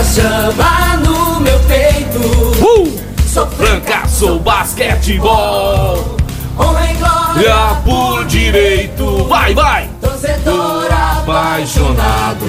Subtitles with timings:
[0.00, 2.20] Esta chama no meu peito.
[2.64, 2.98] Uh!
[3.28, 6.16] Sou Franca, sou basquetebol.
[6.58, 7.76] honra e glória.
[7.84, 9.24] Por direito.
[9.28, 9.90] Vai, vai!
[10.00, 12.46] Torcedor apaixonado.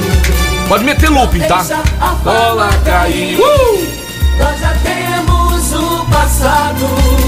[0.69, 1.65] Pode meter looping, tá?
[1.99, 3.37] A Bola cair.
[3.37, 3.87] Uh!
[4.39, 7.20] Nós já temos o passado.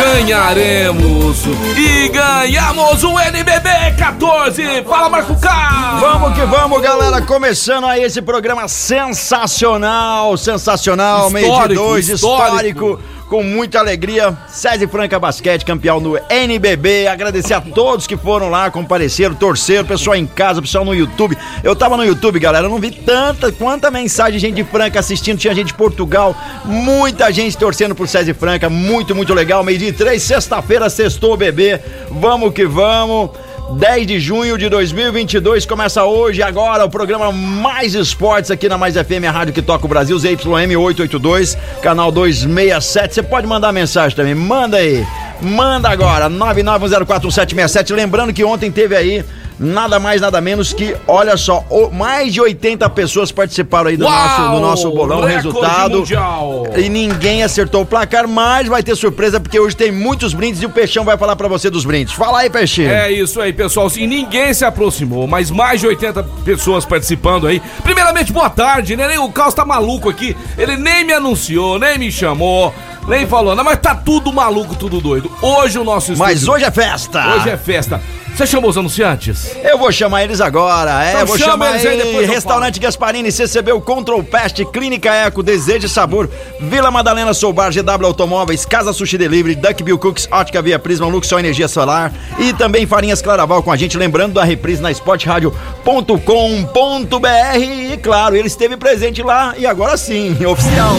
[0.00, 1.44] Ganharemos
[1.76, 4.82] e ganhamos o NBB 14.
[4.88, 6.00] Fala, Marco Carlos.
[6.00, 7.20] Vamos que vamos, galera.
[7.20, 12.94] Começando aí esse programa sensacional, sensacional, meio de dois, histórico.
[12.94, 13.00] histórico,
[13.30, 14.36] com muita alegria.
[14.48, 17.06] César Franca Basquete, campeão do NBB.
[17.06, 21.38] Agradecer a todos que foram lá, compareceram, torceram, pessoal em casa, pessoal no YouTube.
[21.62, 25.38] Eu tava no YouTube, galera, não vi tanta, quanta mensagem de gente de Franca assistindo,
[25.38, 29.62] tinha gente de Portugal, muita gente torcendo por César Franca, muito, muito legal.
[29.62, 31.80] Meio de três, sexta-feira, sextou bebê.
[32.10, 33.30] Vamos que vamos.
[33.72, 38.94] 10 de junho de 2022 começa hoje, agora, o programa Mais Esportes aqui na Mais
[38.96, 43.14] FM, a rádio que toca o Brasil, ZYM 882, canal 267.
[43.14, 45.06] Você pode mandar mensagem também, manda aí,
[45.40, 47.94] manda agora, 991041767.
[47.94, 49.24] Lembrando que ontem teve aí
[49.60, 54.12] nada mais, nada menos que, olha só, mais de 80 pessoas participaram aí do, Uau!
[54.14, 55.98] nosso, do nosso bolão, resultado.
[55.98, 56.66] mundial.
[56.74, 60.66] E ninguém acertou o placar, mas vai ter surpresa porque hoje tem muitos brindes e
[60.66, 62.14] o Peixão vai falar pra você dos brindes.
[62.14, 62.88] Fala aí, Peixinho.
[62.90, 63.90] É isso aí, pessoal.
[63.90, 67.60] Sim, ninguém se aproximou, mas mais de 80 pessoas participando aí.
[67.82, 69.18] Primeiramente, boa tarde, né?
[69.18, 70.34] O Carlos tá maluco aqui.
[70.56, 72.72] Ele nem me anunciou, nem me chamou,
[73.06, 73.54] nem falou.
[73.54, 75.30] Não, mas tá tudo maluco, tudo doido.
[75.42, 77.34] Hoje o nosso Mas estúdio- hoje é festa!
[77.36, 78.00] Hoje é festa.
[78.34, 79.54] Você chamou os anunciantes?
[79.62, 83.30] Eu vou chamar eles agora, é, Então vou chama chamar eles aí, depois Restaurante Gasparini,
[83.30, 88.92] CCB, o Control Pest, Clínica Eco, Desejo e Sabor, Vila Madalena Soubar, GW Automóveis, Casa
[88.92, 93.62] Sushi Delivery, Duck Bill Cooks, Ótica Via Prisma, Luxor Energia Solar e também Farinhas Claraval
[93.62, 99.66] com a gente, lembrando da reprise na esportradio.com.br e claro, ele esteve presente lá e
[99.66, 100.94] agora sim, oficial.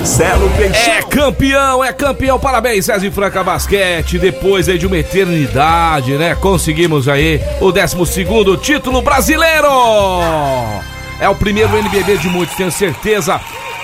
[0.00, 0.94] Marcelo Peixão.
[0.94, 2.40] É campeão, é campeão.
[2.40, 4.18] Parabéns, César Franca Basquete.
[4.18, 6.34] Depois aí de uma eternidade, né?
[6.34, 9.68] Conseguimos aí o 12 título brasileiro.
[11.20, 13.38] É o primeiro NBB de muitos, tenho certeza.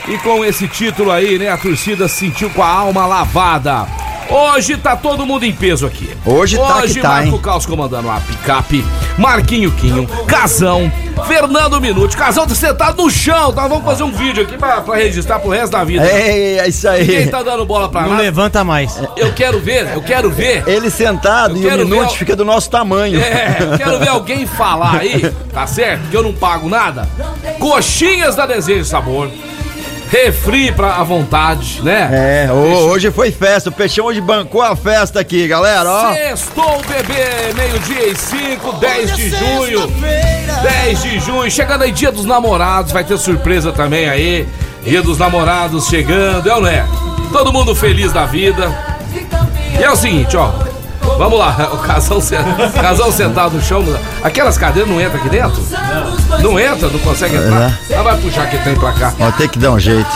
[0.08, 1.50] E com esse título aí, né?
[1.50, 3.86] A torcida se sentiu com a alma lavada.
[4.28, 6.10] Hoje tá todo mundo em peso aqui.
[6.24, 7.40] Hoje tá que Hoje tá, Marco hein?
[7.42, 8.84] Caos comandando a picape,
[9.16, 10.90] Marquinho Quinho, Casão,
[11.28, 12.16] Fernando Minuti.
[12.16, 13.68] Casão tá sentado no chão, tá?
[13.68, 16.04] Vamos fazer um vídeo aqui pra, pra registrar pro resto da vida.
[16.04, 17.28] É, é isso Quem aí.
[17.28, 18.22] tá dando bola pra Não nada?
[18.22, 19.00] levanta mais.
[19.16, 20.64] Eu quero ver, eu quero ver.
[20.66, 23.20] Ele sentado Eu e o quero o- fica do nosso tamanho.
[23.20, 26.08] É, eu quero ver alguém falar aí, tá certo?
[26.10, 27.08] Que eu não pago nada.
[27.60, 29.28] Coxinhas da Desejo e Sabor.
[30.10, 32.46] Refri pra à vontade, né?
[32.48, 33.70] É, ho- hoje foi festa.
[33.70, 36.12] O Peixão hoje bancou a festa aqui, galera, ó.
[36.14, 39.92] Sextou, bebê, meio-dia e cinco, 10 de junho.
[40.62, 44.46] 10 de junho, chegando aí dia dos namorados, vai ter surpresa também aí.
[44.84, 46.86] Dia dos namorados chegando, é ou não é?
[47.32, 48.72] Todo mundo feliz da vida.
[49.78, 50.52] E é o seguinte, ó.
[51.18, 53.84] Vamos lá, o casal, o casal sentado no chão.
[54.22, 55.62] Aquelas cadeiras não entram aqui dentro?
[56.42, 57.78] Não entra, não consegue entrar.
[57.88, 59.12] Ela vai puxar que tem pra cá.
[59.18, 60.08] Ó, tem que dar um jeito.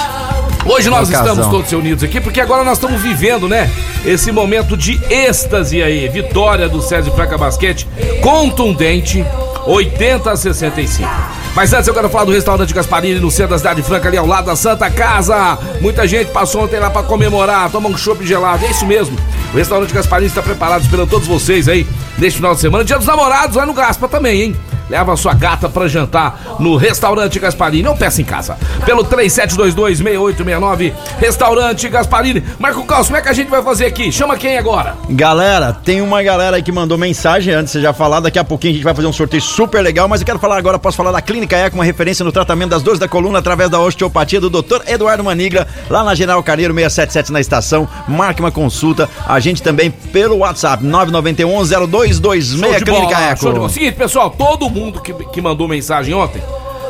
[0.67, 1.35] Hoje nós É o casal.
[1.35, 3.71] estamos todos reunidos aqui porque agora nós estamos vivendo, né?
[4.05, 6.07] Esse momento de êxtase aí.
[6.09, 7.89] Vitória do César Franca Basquete,
[8.21, 9.25] contundente,
[9.67, 11.09] 80 a 65.
[11.55, 14.27] Mas antes eu quero falar do restaurante Gasparini no centro da cidade franca, ali ao
[14.27, 15.59] lado da Santa Casa.
[15.81, 18.65] Muita gente passou ontem lá pra comemorar, tomar um chopp gelado.
[18.65, 19.19] É isso mesmo.
[19.53, 21.87] O restaurante Gasparini está preparado esperando todos vocês aí
[22.19, 22.85] neste final de semana.
[22.85, 24.57] Dia dos namorados lá no Gaspa também, hein?
[24.91, 28.59] Leva sua gata pra jantar no Restaurante Gasparini ou peça em casa.
[28.85, 32.43] Pelo 3722-6869, Restaurante Gasparini.
[32.59, 34.11] Marco Caos, como é que a gente vai fazer aqui?
[34.11, 34.97] Chama quem agora?
[35.11, 38.19] Galera, tem uma galera aí que mandou mensagem antes de você já falar.
[38.19, 40.09] Daqui a pouquinho a gente vai fazer um sorteio super legal.
[40.09, 42.83] Mas eu quero falar agora, posso falar da Clínica Eco, uma referência no tratamento das
[42.83, 44.81] dores da coluna através da osteopatia do Dr.
[44.89, 47.89] Eduardo Manigra, lá na General Carneiro 677 na estação.
[48.09, 49.09] Marque uma consulta.
[49.25, 53.69] A gente também pelo WhatsApp, 991 0226 Show de Clínica bola, Eco.
[53.69, 56.43] Seguinte, pessoal, todo mundo que, que mandou mensagem ontem,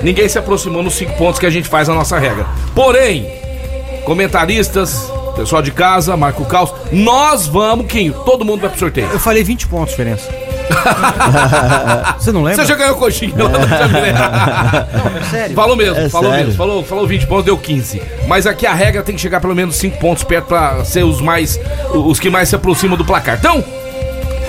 [0.02, 2.46] ninguém se aproximou nos cinco pontos que a gente faz a nossa regra.
[2.74, 3.26] Porém,
[4.04, 6.72] comentaristas, pessoal de casa, Marco Caos.
[6.92, 9.08] Nós vamos, Quinho, todo mundo vai pro sorteio.
[9.12, 10.28] Eu falei 20 pontos diferença.
[12.18, 12.62] Você não lembra?
[12.62, 14.14] Você já ganhou coxinha lá no Jamiré.
[15.30, 15.56] Sério?
[15.56, 16.46] Falou mesmo, É falou sério.
[16.46, 16.58] mesmo.
[16.58, 18.00] Falou, falou 20 pontos, deu 15.
[18.28, 21.20] Mas aqui a regra tem que chegar pelo menos 5 pontos perto pra ser os
[21.20, 21.58] mais.
[21.92, 23.36] os que mais se aproximam do placar.
[23.38, 23.64] Então,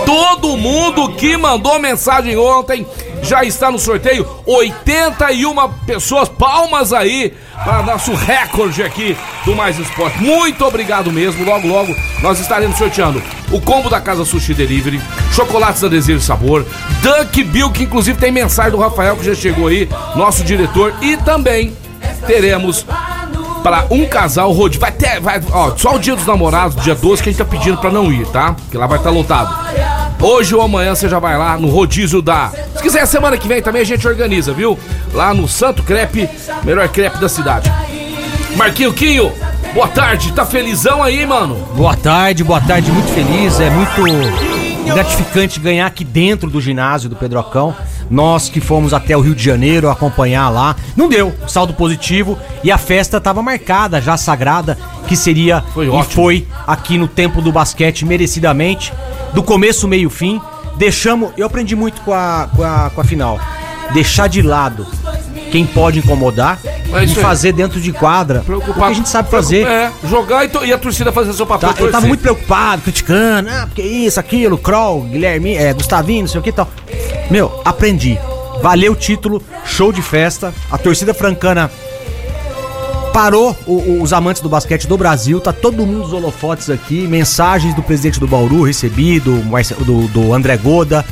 [0.05, 2.85] todo mundo que mandou mensagem ontem
[3.21, 4.27] já está no sorteio.
[4.45, 7.33] 81 pessoas, palmas aí
[7.63, 9.15] para nosso recorde aqui
[9.45, 10.21] do Mais Esporte.
[10.21, 11.43] Muito obrigado mesmo.
[11.45, 13.21] Logo, logo nós estaremos sorteando
[13.51, 15.01] o combo da Casa Sushi Delivery,
[15.33, 16.65] chocolates da e Sabor,
[17.01, 21.17] Duck Bill, que inclusive tem mensagem do Rafael que já chegou aí, nosso diretor, e
[21.17, 21.75] também
[22.25, 22.85] teremos
[23.61, 24.81] para um casal rodízio.
[24.81, 27.45] Vai ter, vai, ó, só o dia dos namorados, dia 12, que a gente tá
[27.45, 28.55] pedindo pra não ir, tá?
[28.69, 29.53] Que lá vai estar lotado.
[30.21, 32.51] Hoje ou amanhã você já vai lá no rodízio da.
[32.75, 34.77] Se quiser, semana que vem também a gente organiza, viu?
[35.13, 36.29] Lá no Santo Crepe,
[36.63, 37.71] melhor crepe da cidade.
[38.55, 39.31] Marquinho Quinho,
[39.73, 41.55] boa tarde, tá felizão aí, mano?
[41.75, 43.59] Boa tarde, boa tarde, muito feliz.
[43.59, 44.03] É muito
[44.85, 47.75] gratificante ganhar aqui dentro do ginásio do Pedrocão.
[48.11, 52.69] Nós que fomos até o Rio de Janeiro acompanhar lá, não deu saldo positivo e
[52.69, 54.77] a festa estava marcada, já sagrada,
[55.07, 56.13] que seria Foi e ótimo.
[56.13, 58.93] foi aqui no Templo do Basquete merecidamente,
[59.33, 60.41] do começo, meio, fim.
[60.75, 63.39] Deixamos, eu aprendi muito com a, com a, com a final,
[63.93, 64.85] deixar de lado
[65.51, 66.59] quem pode incomodar
[66.93, 69.67] É e fazer dentro de quadra o que a gente sabe fazer.
[69.67, 71.73] É, jogar e, e a torcida fazer seu papel.
[71.73, 76.27] Tá, eu tava muito preocupado, criticando, ah, porque isso, aquilo, Kroll, Guilherme, é, Gustavinho, não
[76.27, 76.67] sei o que e tal.
[77.31, 78.19] Meu, aprendi.
[78.61, 80.53] Valeu o título, show de festa.
[80.69, 81.71] A torcida francana
[83.13, 87.07] parou o- o- os amantes do basquete do Brasil, tá todo mundo os holofotes aqui,
[87.07, 91.03] mensagens do presidente do Bauru recebi, do, Marce- do, do André Goda,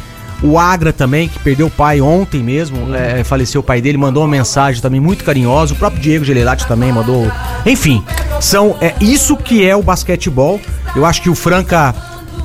[0.41, 4.23] o Agra também, que perdeu o pai ontem mesmo, é, faleceu o pai dele, mandou
[4.23, 7.29] uma mensagem também muito carinhosa, o próprio Diego Gelelati também mandou,
[7.65, 8.01] enfim,
[8.39, 10.61] são, é isso que é o basquetebol,
[10.95, 11.93] eu acho que o Franca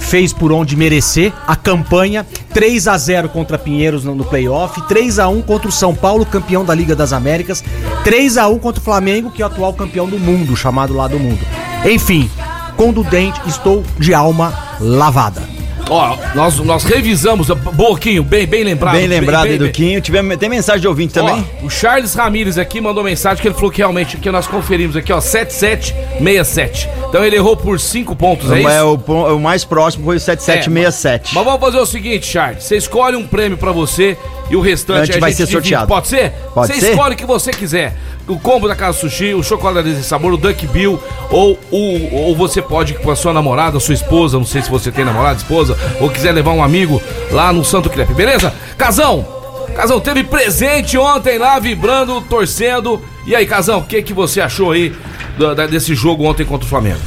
[0.04, 5.28] fez por onde merecer a campanha 3 a 0 contra Pinheiros no, playoff, 3 a
[5.28, 7.64] 1 contra o São Paulo, campeão da Liga das Américas,
[8.04, 11.08] 3 a 1 contra o Flamengo, que é o atual campeão do mundo, chamado lá
[11.08, 11.40] do mundo.
[11.84, 12.30] Enfim,
[12.76, 15.53] com do dente, estou de alma lavada.
[15.90, 18.94] Ó, nós, nós revisamos, Boquinho, bem, bem lembrado.
[18.94, 20.00] Bem lembrado bem- Quinho.
[20.00, 21.44] Tive, tem mensagem de ouvinte também?
[21.62, 24.96] Ó, o Charles Ramírez aqui mandou mensagem que ele falou que realmente que nós conferimos
[24.96, 26.88] aqui, ó, 7767.
[27.08, 28.68] Então ele errou por 5 pontos, é isso?
[28.68, 31.34] é, o, o mais próximo foi o 7767.
[31.34, 32.64] Mas vamos fazer o seguinte, Charles.
[32.64, 34.16] Você escolhe um prêmio pra você
[34.50, 35.52] e o restante a vai gente ser divide.
[35.52, 35.86] sorteado.
[35.88, 36.32] Pode ser?
[36.54, 36.90] Pode você ser?
[36.90, 37.96] escolhe o que você quiser.
[38.26, 40.98] O combo da Casa Sushi, o chocolate de sabor, o Duck Bill,
[41.30, 44.70] ou, o- ou você pode ir com a sua namorada, sua esposa, não sei se
[44.70, 48.52] você tem namorada, esposa, ou quiser levar um amigo lá no Santo Crepe, beleza?
[48.78, 49.26] Casão,
[49.76, 53.02] Casão, teve presente ontem lá, vibrando, torcendo.
[53.26, 54.94] E aí, Casão, o que, que você achou aí
[55.36, 57.00] do- da- desse jogo ontem contra o Flamengo?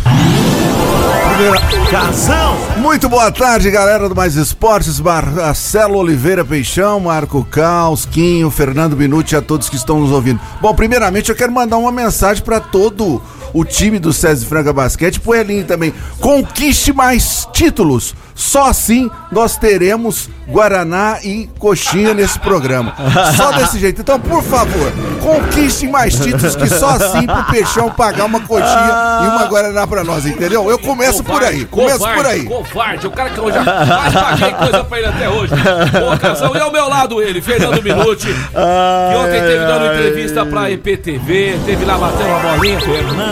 [2.77, 9.33] Muito boa tarde, galera do Mais Esportes, Marcelo Oliveira Peixão, Marco Caos, Quinho, Fernando Minuti
[9.33, 10.39] e a todos que estão nos ouvindo.
[10.59, 13.21] Bom, primeiramente eu quero mandar uma mensagem para todo
[13.53, 15.93] o time do César Franca Basquete, pro Elinho também.
[16.19, 18.15] Conquiste mais títulos.
[18.35, 22.93] Só assim nós teremos Guaraná e coxinha nesse programa.
[23.35, 23.99] Só desse jeito.
[23.99, 29.27] Então, por favor, conquistem mais títulos que só assim pro Peixão pagar uma coxinha e
[29.27, 30.69] uma Guaraná pra nós, entendeu?
[30.69, 31.65] Eu começo por aí.
[31.65, 32.43] Começo covarde, por aí.
[32.43, 35.53] Covarde, o cara que eu já mais paguei coisa pra ele até hoje.
[35.99, 36.55] Boa canção.
[36.55, 41.83] E ao meu lado ele, Fernando Minuti, que ontem teve dando entrevista pra EPTV, teve
[41.85, 42.79] lá batendo uma bolinha.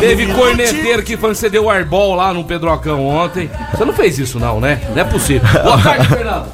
[0.08, 3.50] Teve corneteiro que foi você deu airball lá no Pedrocão ontem.
[3.72, 4.80] Você não fez isso não, né?
[4.90, 5.48] Não é possível.
[5.64, 6.46] Boa tarde, Fernando.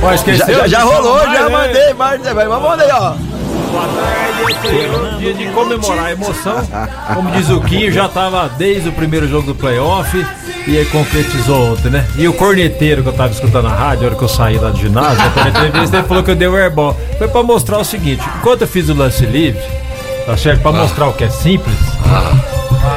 [0.00, 0.46] Ó, esqueceu?
[0.46, 1.48] Já, já, já rolou, já né?
[1.48, 3.14] mandei, mas mas mandei, ó.
[3.70, 6.56] Boa tarde, dia de comemorar a emoção.
[7.14, 10.24] Como diz o Quinho, já tava desde o primeiro jogo do playoff
[10.66, 12.06] e aí concretizou ontem, né?
[12.16, 14.70] E o corneteiro que eu tava escutando na rádio, a hora que eu saí lá
[14.70, 16.96] do ginásio, na entrevista, ele falou que eu dei o airball.
[17.18, 19.60] Foi pra mostrar o seguinte: enquanto eu fiz o lance livre,
[20.28, 20.60] tá certo?
[20.60, 21.74] Pra mostrar o que é simples,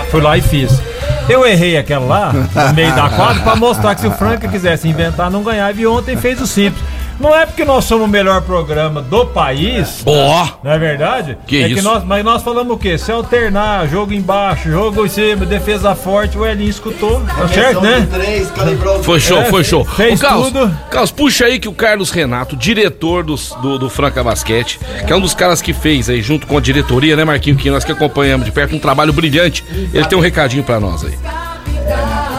[0.10, 0.82] fui lá e fiz.
[1.30, 4.86] Eu errei aquela lá, no meio da quadra, pra mostrar que se o Franca quisesse
[4.86, 5.80] inventar, não ganhava.
[5.80, 6.84] E ontem fez o simples.
[7.22, 11.38] Não é porque nós somos o melhor programa do país, Ó, não é verdade?
[11.46, 11.76] Que é isso?
[11.76, 12.98] Que nós, mas nós falamos o quê?
[12.98, 17.22] Se alternar, jogo embaixo, jogo em cima, defesa forte, o Elinho escutou.
[17.22, 18.08] Tá certo, né?
[19.04, 19.86] foi show, É, foi show.
[19.86, 20.78] fez Ô, Carlos, tudo.
[20.90, 25.16] Carlos, puxa aí que o Carlos Renato, diretor dos- do, do Franca Basquete, que é
[25.16, 27.92] um dos caras que fez aí, junto com a diretoria, né, Marquinho, que nós que
[27.92, 29.64] acompanhamos de perto, um trabalho brilhante.
[29.94, 31.14] Ele tem um recadinho pra nós aí.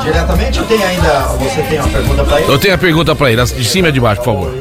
[0.02, 1.20] Diretamente ou tem ainda.
[1.38, 2.52] Você tem uma pergunta pra ele?
[2.52, 4.54] Eu tenho a pergunta pra ele, de cima e de baixo, por favor.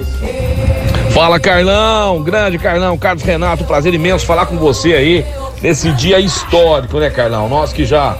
[1.13, 5.25] Fala, Carlão, grande Carlão, Carlos Renato, prazer imenso falar com você aí.
[5.61, 7.49] nesse dia histórico, né, Carlão?
[7.49, 8.17] Nós que já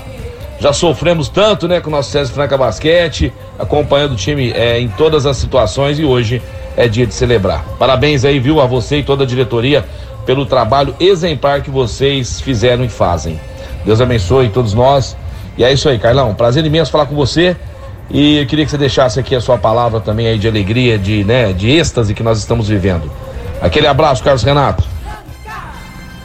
[0.60, 4.90] já sofremos tanto, né, com o nosso César Franca Basquete, acompanhando o time é, em
[4.90, 6.40] todas as situações e hoje
[6.78, 7.66] é dia de celebrar.
[7.80, 9.84] Parabéns aí, viu, a você e toda a diretoria
[10.26, 13.40] pelo trabalho exemplar que vocês fizeram e fazem.
[13.86, 15.18] Deus abençoe todos nós.
[15.58, 16.36] E é isso aí, Carlão.
[16.36, 17.56] Prazer imenso falar com você.
[18.14, 21.24] E eu queria que você deixasse aqui a sua palavra também aí de alegria, de,
[21.24, 23.10] né, de êxtase que nós estamos vivendo.
[23.62, 24.84] Aquele abraço, Carlos Renato.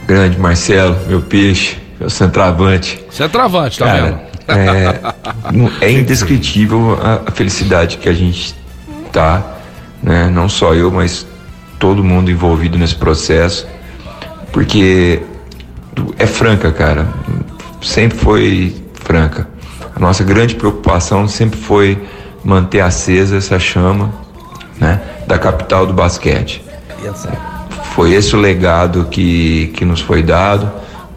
[0.05, 3.03] Grande Marcelo, meu peixe, meu centroavante.
[3.09, 4.19] Centroavante, tá Cara, vendo?
[5.81, 8.55] é, é indescritível a, a felicidade que a gente
[9.11, 9.43] tá,
[10.01, 10.29] né?
[10.31, 11.25] Não só eu, mas
[11.79, 13.67] todo mundo envolvido nesse processo,
[14.51, 15.21] porque
[16.17, 17.07] é franca, cara.
[17.81, 19.47] Sempre foi franca.
[19.97, 21.97] A nossa grande preocupação sempre foi
[22.45, 24.13] manter acesa essa chama,
[24.79, 25.01] né?
[25.25, 26.61] Da capital do basquete
[27.97, 30.71] foi esse o legado que, que nos foi dado.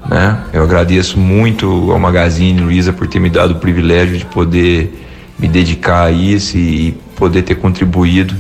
[0.09, 0.39] Né?
[0.51, 5.07] Eu agradeço muito ao Magazine Luiza por ter me dado o privilégio de poder
[5.39, 8.35] me dedicar a isso e poder ter contribuído.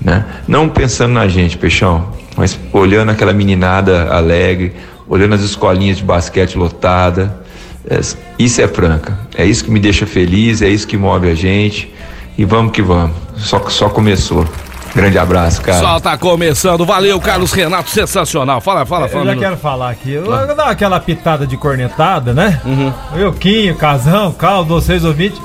[0.00, 0.24] Né?
[0.48, 4.72] Não pensando na gente, Peixão, mas olhando aquela meninada alegre,
[5.06, 7.44] olhando as escolinhas de basquete lotada.
[7.88, 8.00] É,
[8.38, 9.16] Isso é franca.
[9.36, 11.92] É isso que me deixa feliz, é isso que move a gente.
[12.38, 13.16] E vamos que vamos.
[13.36, 14.46] Só, só começou.
[14.94, 15.78] Grande abraço, cara.
[15.80, 16.84] Só tá começando.
[16.86, 18.60] Valeu, Carlos Renato, sensacional.
[18.62, 19.24] Fala, fala, Eu fala.
[19.24, 19.44] já Minuto.
[19.44, 20.12] quero falar aqui.
[20.12, 22.60] Eu vou dar aquela pitada de cornetada, né?
[22.64, 22.92] Uhum.
[23.14, 25.38] Eu, Quinho, Casão, Caldo, vocês ouvintes.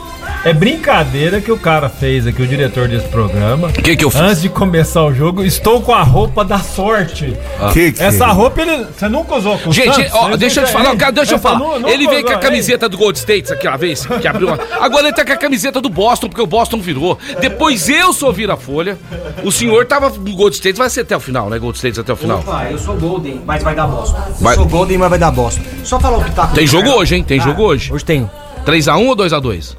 [0.44, 3.68] É brincadeira que o cara fez aqui, o diretor desse programa.
[3.68, 4.20] O que que eu fiz?
[4.20, 7.38] Antes de começar o jogo, estou com a roupa da sorte.
[7.72, 10.12] Que que- Essa roupa ele, você nunca usou com Gente, Santos?
[10.16, 11.76] ó, deixa eu te falar, cara, deixa eu essa falar.
[11.88, 14.48] Ele veio com a usou, camiseta do Gold States aquela vez, que abriu.
[14.48, 17.20] uma- Agora ele tá com a camiseta do Boston, porque o Boston virou.
[17.40, 18.98] Depois eu sou vira-folha.
[19.44, 21.60] O senhor tava no Gold States, vai ser até o final, né?
[21.60, 22.40] Gold States até o final.
[22.40, 24.18] Opa, eu sou Golden, mas vai dar bosta.
[24.40, 25.62] Vai- Eu sou Golden, mas vai dar bosta.
[25.84, 27.24] Só falar o que tá Tem jogo hoje, hein?
[27.24, 27.94] Tem jogo hoje.
[27.94, 28.28] Hoje tem
[28.66, 29.78] 3x1 ou 2x2?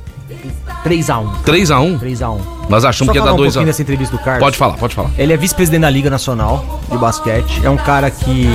[0.85, 1.43] 3x1.
[1.45, 1.99] 3x1?
[2.01, 2.39] 3x1.
[2.69, 4.41] Nós achamos Só que ia dar falar um 2 pouquinho a dessa entrevista do Carlos.
[4.41, 5.11] Pode falar, pode falar.
[5.19, 7.61] Ele é vice-presidente da Liga Nacional de Basquete.
[7.65, 8.47] É um cara que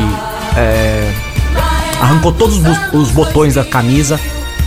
[0.57, 1.11] é,
[2.01, 4.19] arrancou todos os, os botões da camisa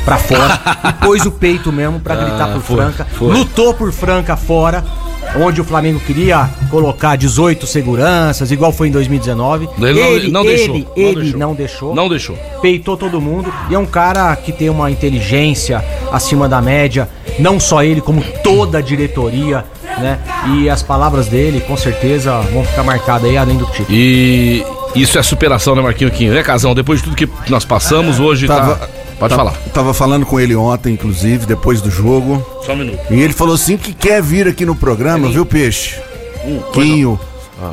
[0.04, 3.06] pra fora e pôs o peito mesmo pra gritar por Ah, foi, Franca.
[3.12, 3.32] foi.
[3.36, 4.84] Lutou por Franca fora.
[5.36, 9.68] Onde o Flamengo queria colocar 18 seguranças, igual foi em 2019.
[9.80, 11.38] Ele não- não deixou, Ele, não ele deixou.
[11.40, 11.94] não deixou.
[11.94, 12.36] Não deixou.
[12.60, 13.52] Peitou todo mundo.
[13.70, 17.08] E é um cara que tem uma inteligência acima da média.
[17.38, 19.64] Não só ele, como toda a diretoria,
[19.98, 20.18] né?
[20.54, 23.88] E as palavras dele, com certeza, vão ficar marcadas aí além do título.
[23.92, 24.64] E
[24.96, 26.34] isso é superação, né, Marquinho Quinho?
[26.34, 26.74] Né, Casão?
[26.74, 28.88] Depois de tudo que nós passamos, hoje Tava- tá.
[29.20, 29.62] Pode Tava- falar.
[29.72, 32.44] Tava falando com ele ontem, inclusive, depois do jogo.
[32.66, 32.98] Só um minuto.
[33.10, 36.00] E ele falou assim que quer vir aqui no programa, viu, Peixe?
[36.72, 37.20] Quinho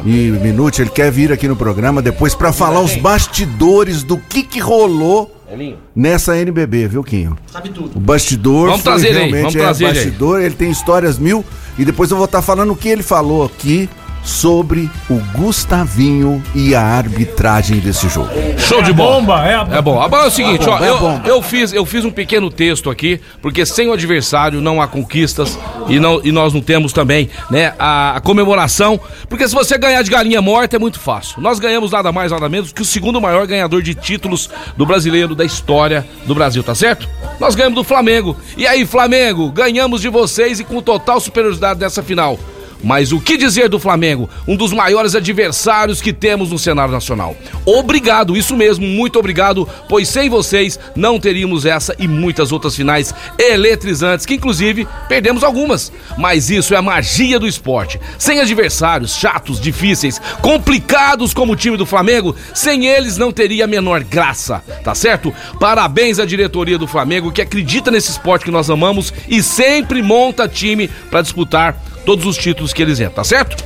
[0.05, 4.43] e Minute, ele quer vir aqui no programa depois pra falar os bastidores do que
[4.43, 5.77] que rolou Elinho.
[5.95, 7.37] nessa NBB, viu, Quinho?
[7.49, 7.95] Sabe tudo.
[7.95, 10.05] O bastidor Vamos foi trazer ele aí, realmente vamos é trazer ele aí.
[10.05, 11.45] bastidor, ele tem histórias mil
[11.79, 13.89] e depois eu vou estar falando o que ele falou aqui
[14.27, 18.29] sobre o Gustavinho e a arbitragem desse jogo.
[18.57, 19.21] Show de bola.
[19.21, 20.01] Bomba, é a É bom.
[20.01, 22.51] Agora é o seguinte, É ó, bomba, é eu, eu fiz, eu fiz um pequeno
[22.51, 25.57] texto aqui, porque sem o adversário não há conquistas
[25.87, 28.99] e, não, e nós não temos também, né, a, a comemoração.
[29.29, 31.41] Porque se você ganhar de galinha morta é muito fácil.
[31.41, 35.35] Nós ganhamos nada mais, nada menos que o segundo maior ganhador de títulos do brasileiro
[35.35, 37.07] da história do Brasil, tá certo?
[37.39, 38.35] Nós ganhamos do Flamengo.
[38.57, 42.37] E aí, Flamengo, ganhamos de vocês e com total superioridade nessa final.
[42.83, 44.29] Mas o que dizer do Flamengo?
[44.47, 47.35] Um dos maiores adversários que temos no cenário nacional.
[47.65, 53.13] Obrigado, isso mesmo, muito obrigado, pois sem vocês não teríamos essa e muitas outras finais
[53.37, 55.91] eletrizantes, que inclusive perdemos algumas.
[56.17, 57.99] Mas isso é a magia do esporte.
[58.17, 63.67] Sem adversários chatos, difíceis, complicados como o time do Flamengo, sem eles não teria a
[63.67, 65.33] menor graça, tá certo?
[65.59, 70.47] Parabéns à diretoria do Flamengo que acredita nesse esporte que nós amamos e sempre monta
[70.47, 71.75] time para disputar
[72.07, 73.61] todos os títulos que eles entram, tá certo?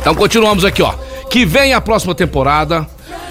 [0.00, 0.94] Então continuamos aqui, ó.
[1.30, 2.84] Que vem a próxima temporada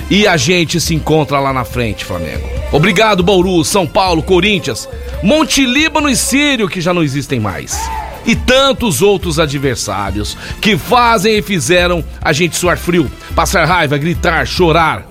[0.09, 2.47] e a gente se encontra lá na frente, Flamengo.
[2.71, 4.88] Obrigado, Bauru, São Paulo, Corinthians,
[5.21, 7.77] Monte Líbano e Sírio, que já não existem mais.
[8.25, 14.47] E tantos outros adversários que fazem e fizeram a gente suar frio, passar raiva, gritar,
[14.47, 15.05] chorar,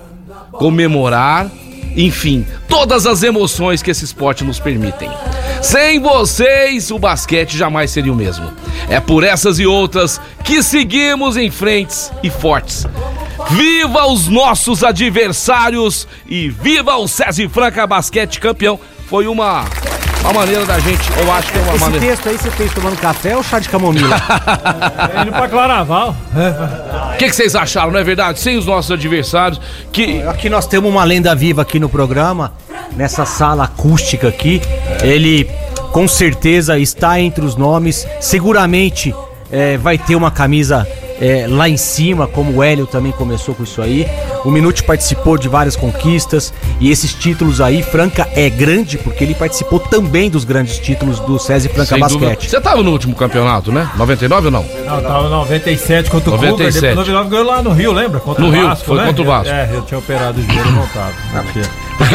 [0.51, 1.47] comemorar,
[1.95, 5.11] enfim, todas as emoções que esse esporte nos permitem.
[5.61, 8.51] Sem vocês, o basquete jamais seria o mesmo.
[8.89, 12.87] É por essas e outras que seguimos em frentes e fortes.
[13.51, 18.79] Viva os nossos adversários e viva o César Franca Basquete campeão.
[19.07, 19.65] Foi uma
[20.21, 22.05] uma maneira da gente, eu acho que é uma Esse maneira.
[22.05, 24.15] texto aí você fez tomando café ou chá de camomila?
[25.15, 26.15] É indo pra Claraval.
[27.13, 28.39] O que, que vocês acharam, não é verdade?
[28.39, 29.59] Sem os nossos adversários,
[29.91, 32.53] que Aqui nós temos uma lenda viva aqui no programa,
[32.95, 34.61] nessa sala acústica aqui.
[35.01, 35.49] Ele
[35.91, 38.07] com certeza está entre os nomes.
[38.19, 39.13] Seguramente
[39.51, 40.87] é, vai ter uma camisa
[41.21, 44.07] é, lá em cima, como o Hélio também começou com isso aí.
[44.43, 49.35] O Minute participou de várias conquistas e esses títulos aí, Franca é grande porque ele
[49.35, 52.49] participou também dos grandes títulos do SESI Franca sem dúvida- Basquete.
[52.49, 53.87] Você tava no último campeonato, né?
[53.95, 54.65] 99 ou não?
[54.85, 56.73] Não, tava 97 contra o 97.
[56.73, 58.19] Cougar, depois 99 ganhou lá no Rio, lembra?
[58.19, 59.05] Contra No o Rio, Vasco, foi né?
[59.05, 59.53] contra o Vasco.
[59.53, 61.13] É, eu tinha operado o joelho e não tava.
[61.43, 61.61] Porque-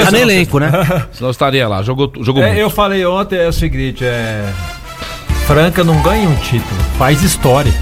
[0.05, 0.69] Tá no elenco, né?
[1.13, 2.59] Senão eu estaria lá, jogou, jogou É, muito.
[2.61, 4.45] eu falei ontem é o seguinte, é.
[5.47, 7.73] Franca não ganha um título, faz história.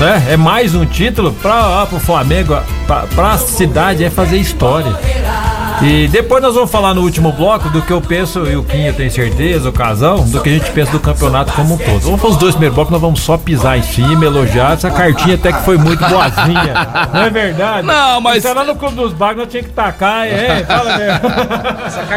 [0.00, 4.92] É, é mais um título para pro Flamengo, pra, pra cidade é fazer história.
[5.82, 8.92] E depois nós vamos falar no último bloco do que eu penso, e o Quinho
[8.94, 12.00] tem certeza, o Casão, do que a gente pensa do campeonato como um todo.
[12.00, 14.72] Vamos para os dois primeiros blocos, nós vamos só pisar em cima, elogiar.
[14.72, 16.74] Essa cartinha até que foi muito boazinha.
[17.12, 17.86] Não é verdade?
[17.86, 20.96] Não, mas- Isso é lá no Clube dos Bagos, nós tínhamos que tacar, é, fala
[20.98, 21.20] mesmo.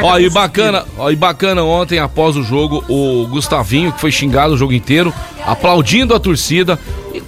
[0.03, 4.53] Ó, e bacana, ó, e bacana ontem, após o jogo, o Gustavinho, que foi xingado
[4.53, 5.13] o jogo inteiro,
[5.45, 6.77] aplaudindo a torcida.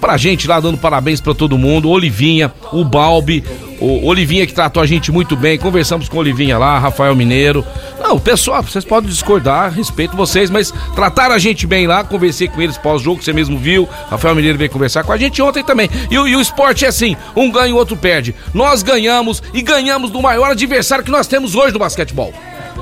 [0.00, 1.90] pra gente lá, dando parabéns pra todo mundo.
[1.90, 3.44] Olivinha, o Balbi,
[3.80, 5.58] o Olivinha que tratou a gente muito bem.
[5.58, 7.64] Conversamos com o Olivinha lá, Rafael Mineiro.
[8.00, 12.04] Não, pessoal, vocês podem discordar, respeito vocês, mas trataram a gente bem lá.
[12.04, 13.88] Conversei com eles pós-jogo, você mesmo viu.
[14.08, 15.90] Rafael Mineiro veio conversar com a gente ontem também.
[16.10, 18.34] E, e o esporte é assim: um ganha, o outro perde.
[18.54, 22.32] Nós ganhamos e ganhamos do maior adversário que nós temos hoje no basquetebol.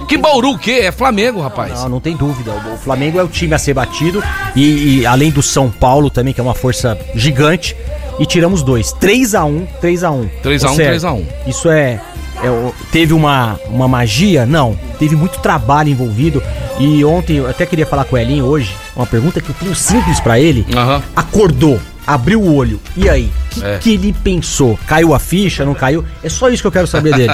[0.08, 0.80] Que Bauru o quê?
[0.84, 1.82] É Flamengo, rapaz.
[1.82, 2.50] Não, não tem dúvida.
[2.72, 4.24] O Flamengo é o time a ser batido.
[4.56, 7.76] E, e além do São Paulo também, que é uma força gigante.
[8.18, 8.94] E tiramos dois.
[8.94, 10.30] 3x1, 3x1.
[10.42, 11.24] 3x1, Ô, Sérgio, 3x1.
[11.46, 12.00] Isso é.
[12.42, 14.46] é teve uma, uma magia?
[14.46, 14.78] Não.
[14.98, 16.42] Teve muito trabalho envolvido.
[16.80, 18.74] E ontem eu até queria falar com o Elinho hoje.
[18.96, 20.66] Uma pergunta que eu tenho simples pra ele.
[20.74, 21.02] Aham.
[21.14, 22.80] Acordou, abriu o olho.
[22.96, 23.30] E aí?
[23.56, 23.78] O que, É.
[23.78, 24.78] que ele pensou?
[24.86, 25.64] Caiu a ficha?
[25.64, 26.02] Não caiu?
[26.24, 27.32] É só isso que eu quero saber dele.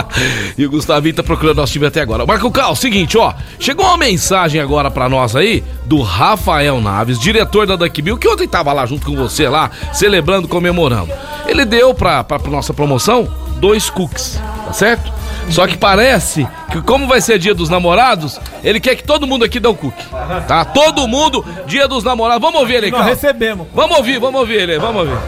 [0.56, 2.24] e o Gustavinho tá procurando nosso time até agora.
[2.24, 3.34] Marco Cal, seguinte, ó.
[3.60, 8.26] Chegou uma mensagem agora pra nós aí do Rafael Naves, diretor da Duck Bill, que
[8.26, 11.12] ontem tava lá junto com você lá, celebrando, comemorando.
[11.46, 13.28] Ele deu pra, pra, pra nossa promoção
[13.60, 15.12] dois cookies, tá certo?
[15.50, 19.44] Só que parece que, como vai ser dia dos namorados, ele quer que todo mundo
[19.44, 20.04] aqui dê um cookie.
[20.48, 20.64] Tá?
[20.64, 22.42] Todo mundo, dia dos namorados.
[22.42, 23.08] Vamos ouvir ele, Nós Cal.
[23.10, 23.66] recebemos.
[23.72, 25.18] Vamos ouvir, vamos ouvir ele, vamos ouvir.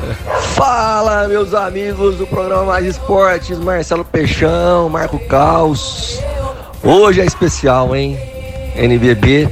[0.54, 6.20] Fala, meus amigos do programa Mais Esportes, Marcelo Peixão, Marco Caos.
[6.82, 8.18] Hoje é especial, hein?
[8.74, 9.48] NBB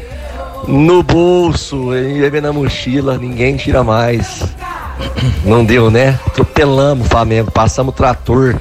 [0.67, 4.43] no bolso, NBB na mochila, ninguém tira mais.
[5.45, 6.19] Não deu, né?
[6.27, 8.57] Atropelamos o Flamengo, passamos o trator,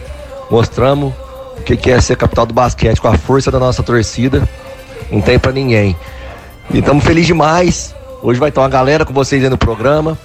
[0.50, 1.13] mostramos
[1.58, 4.48] o que que é ser capital do basquete com a força da nossa torcida.
[5.12, 5.96] Não tem pra ninguém.
[6.72, 7.96] E estamos felizes demais.
[8.22, 10.18] Hoje vai ter uma galera com vocês aí no programa.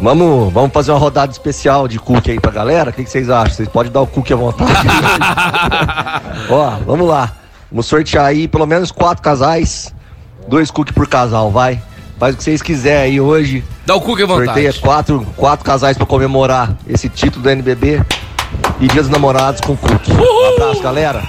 [0.00, 2.90] Vamos, vamos fazer uma rodada especial de cookie aí pra galera?
[2.90, 3.54] O que, que vocês acham?
[3.54, 4.72] Vocês podem dar o cookie à vontade.
[6.48, 7.32] Ó, vamos lá.
[7.70, 9.92] Vamos sortear aí pelo menos quatro casais.
[10.46, 11.80] Dois cookies por casal, vai.
[12.18, 13.64] Faz o que vocês quiserem aí hoje.
[13.84, 14.46] Dá o cookie à vontade.
[14.46, 18.02] Sorteia quatro, quatro casais pra comemorar esse título do NBB.
[18.80, 20.12] E Dia dos Namorados com cookie.
[20.12, 21.22] Um abraço, galera.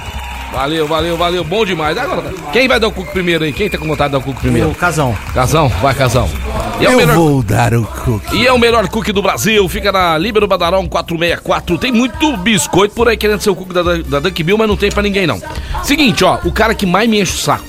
[0.52, 1.44] Valeu, valeu, valeu.
[1.44, 1.98] Bom demais.
[1.98, 3.54] Agora, quem vai dar o cuco primeiro aí?
[3.54, 4.70] Quem tá com vontade de dar o cuco primeiro?
[4.70, 5.16] o Casão.
[5.34, 6.28] Casão, vai Casão.
[6.80, 8.36] E é, o Eu melhor, vou dar o cookie.
[8.36, 9.68] e é o melhor cookie do Brasil.
[9.70, 11.78] Fica na Líbero Badarão 464.
[11.78, 14.76] Tem muito biscoito por aí querendo ser o cookie da, da Dunk Bill, mas não
[14.76, 15.40] tem pra ninguém não.
[15.84, 16.40] Seguinte, ó.
[16.44, 17.66] O cara que mais me enche o saco.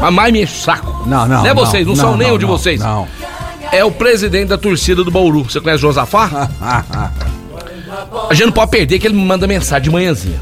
[0.00, 1.04] Mas mais me enche o saco.
[1.06, 1.42] Não, não.
[1.42, 2.80] Não é vocês, não, são nem não, o de não, vocês.
[2.80, 3.06] Não.
[3.70, 5.44] É o presidente da torcida do Bauru.
[5.44, 6.48] Você conhece o Josafá?
[8.30, 10.38] A gente não pode perder que ele me manda mensagem de manhãzinha.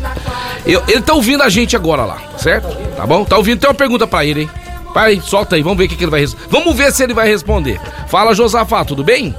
[0.66, 2.68] Eu- ele tá ouvindo a gente agora lá, certo?
[2.96, 3.24] Tá bom?
[3.24, 3.58] Tá ouvindo?
[3.60, 4.50] Tem uma pergunta pra ele, hein?
[4.92, 6.48] Pai, solta aí, vamos ver o que, que ele vai responder.
[6.50, 7.80] Vamos ver se ele vai responder.
[8.08, 9.34] Fala, Josafá, tudo bem?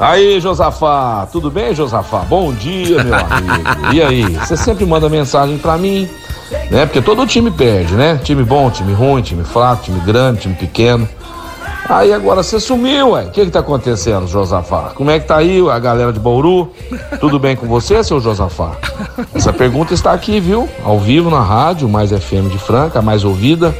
[0.00, 2.20] Aí, Josafá, tudo bem, Josafá?
[2.20, 3.94] Bom dia, meu amigo.
[3.94, 4.22] E aí?
[4.36, 6.08] Você sempre manda mensagem pra mim,
[6.70, 6.86] né?
[6.86, 8.18] Porque todo time perde, né?
[8.24, 11.08] Time bom, time ruim, time fraco, time grande, time pequeno.
[11.92, 13.24] Aí agora você sumiu, ué.
[13.24, 14.92] O que que tá acontecendo, Josafá?
[14.94, 16.70] Como é que tá aí a galera de Bauru?
[17.20, 18.72] Tudo bem com você, seu Josafá?
[19.34, 20.66] Essa pergunta está aqui, viu?
[20.82, 23.74] Ao vivo na rádio, mais FM de Franca, mais ouvida.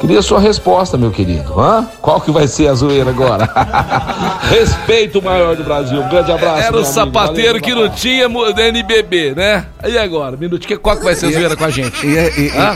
[0.00, 1.58] Queria sua resposta, meu querido.
[1.58, 1.86] Hã?
[2.02, 3.48] Qual que vai ser a zoeira agora?
[4.48, 6.00] Respeito o maior do Brasil.
[6.02, 6.62] Um grande abraço.
[6.62, 8.26] Era o sapateiro Valeu, que não tinha
[8.68, 9.64] NBB, né?
[9.86, 10.36] E agora?
[10.36, 12.06] Minuto, que- qual que vai ser a zoeira com a gente?
[12.06, 12.74] E, e- e- Hã?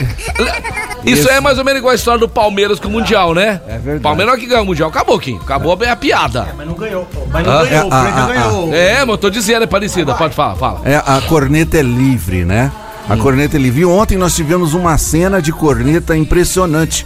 [1.05, 3.61] Isso é mais ou menos igual a história do Palmeiras com o Mundial, né?
[3.67, 4.01] É verdade.
[4.01, 4.89] Palmeiras que ganhou o Mundial.
[4.89, 5.37] Acabou, Kim.
[5.37, 6.47] Acabou a piada.
[6.57, 7.07] Mas não ganhou.
[7.31, 8.73] Mas não ganhou, o Franca ganhou.
[8.73, 10.13] É, mas eu tô dizendo, é parecida.
[10.15, 10.81] Pode falar, fala.
[10.85, 12.71] é, a corneta é livre, né?
[13.09, 13.91] A corneta ele viu.
[13.91, 17.05] Ontem nós tivemos uma cena de corneta impressionante.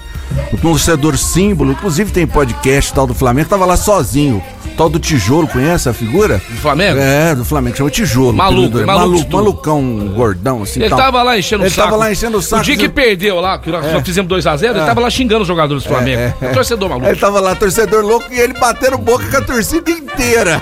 [0.52, 4.42] O torcedor símbolo, inclusive tem podcast tal do Flamengo, tava lá sozinho.
[4.78, 6.38] Tal do tijolo, conhece a figura?
[6.50, 7.00] Do Flamengo?
[7.00, 8.34] É, do Flamengo, chama tijolo.
[8.34, 8.86] Maluco, é.
[8.86, 10.82] maluco malucão, gordão, assim.
[10.82, 10.98] Ele tal.
[11.00, 11.88] tava lá enchendo o Ele saco.
[11.90, 12.62] tava lá enchendo o saco.
[12.62, 14.02] O dia que perdeu lá, que nós É.
[14.04, 14.86] fizemos 2x0, ele É.
[14.86, 16.20] tava lá xingando os jogadores do Flamengo.
[16.20, 16.50] É, é, é.
[16.50, 17.08] Torcedor maluco.
[17.08, 20.62] Ele tava lá, torcedor louco, e ele batendo boca com a torcida inteira.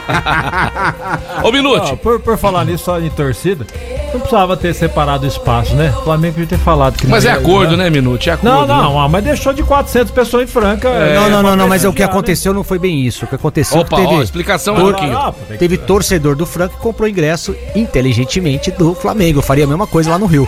[1.44, 1.92] Ô, Minute.
[1.94, 3.66] Ó, por, por falar nisso, só em torcida,
[4.14, 5.94] não precisava ter separado o espaço, né?
[6.00, 8.30] O Flamengo podia ter falado que Mas não é acordo, né, Minute?
[8.30, 8.52] É acordo.
[8.54, 8.84] Não, né?
[8.84, 10.88] não, ah, mas deixou de 400 pessoas em Franca.
[10.90, 12.06] é, não, não, não, não, pra mas o que né?
[12.06, 13.26] aconteceu não foi bem isso.
[13.26, 14.96] O que aconteceu Opa, teve, ó, explicação tor-.
[14.96, 19.40] Ah, teve torcedor do Franco que comprou ingresso inteligentemente do Flamengo.
[19.40, 20.48] Eu faria a mesma coisa lá no Rio.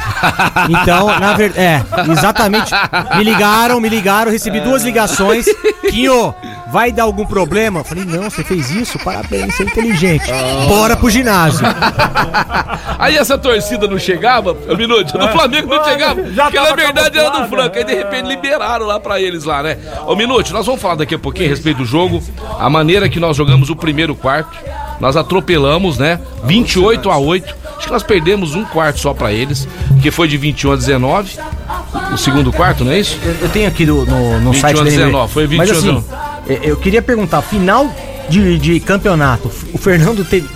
[0.69, 2.71] Então, na verdade, é, exatamente.
[3.17, 5.45] Me ligaram, me ligaram, recebi duas ligações.
[5.89, 6.33] Quinho,
[6.71, 7.79] vai dar algum problema?
[7.79, 8.97] Eu falei, não, você fez isso?
[8.99, 10.25] Parabéns, você é inteligente.
[10.67, 11.65] Bora pro ginásio.
[12.99, 16.31] Aí essa torcida não chegava, ô, Minute, do Flamengo não chegava, É.
[16.31, 17.95] já porque na verdade era do Franco, aí de é.
[17.97, 19.77] repente liberaram lá pra eles lá, né?
[20.05, 22.21] Ô, Minute, nós vamos falar daqui a pouquinho a respeito do jogo,
[22.59, 24.57] a maneira que nós jogamos o primeiro quarto,
[24.99, 26.19] nós atropelamos, né?
[26.45, 29.67] 28 a 8, acho que nós perdemos um quarto só pra eles,
[30.01, 31.37] que foi de 21 a 19,
[32.13, 33.17] o segundo quarto, não é isso?
[33.23, 34.95] Eu, eu tenho aqui no, no, no 21 site da NB.
[34.97, 36.05] 19, foi 21 Mas assim, 19.
[36.47, 37.89] eu- eu queria perguntar, final
[38.29, 40.47] de, de campeonato, o Fernando teve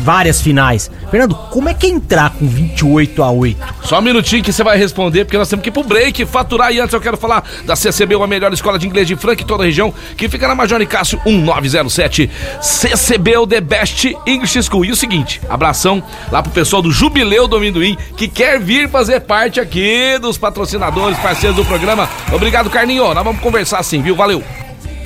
[0.00, 0.90] várias finais.
[1.10, 3.74] Fernando, como é que é entrar com 28 a 8?
[3.84, 6.72] Só um minutinho que você vai responder, porque nós temos que ir pro break, faturar.
[6.72, 9.62] E antes eu quero falar da CCB, a melhor escola de inglês de Franca toda
[9.62, 12.30] a região, que fica na Major Cássio 1907.
[12.60, 14.84] CCB, o The Best English School.
[14.84, 19.20] E o seguinte, abração lá pro pessoal do Jubileu do Amendoim, que quer vir fazer
[19.20, 22.08] parte aqui dos patrocinadores, parceiros do programa.
[22.32, 23.14] Obrigado, Carninho.
[23.14, 24.14] Nós vamos conversar assim, viu?
[24.14, 24.42] Valeu.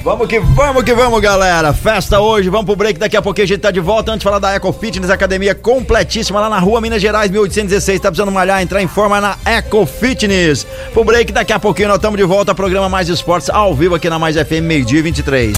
[0.03, 1.73] Vamos que vamos que vamos, galera.
[1.73, 2.99] Festa hoje, vamos pro break.
[2.99, 4.11] Daqui a pouquinho a gente tá de volta.
[4.11, 8.01] Antes de falar da Eco Fitness, academia completíssima lá na rua Minas Gerais, 1816.
[8.01, 10.67] Tá precisando malhar, entrar em forma na Eco Fitness.
[10.93, 12.53] Pro break, daqui a pouquinho nós estamos de volta.
[12.53, 15.57] Programa Mais Esportes ao vivo aqui na Mais FM, meio-dia e 23.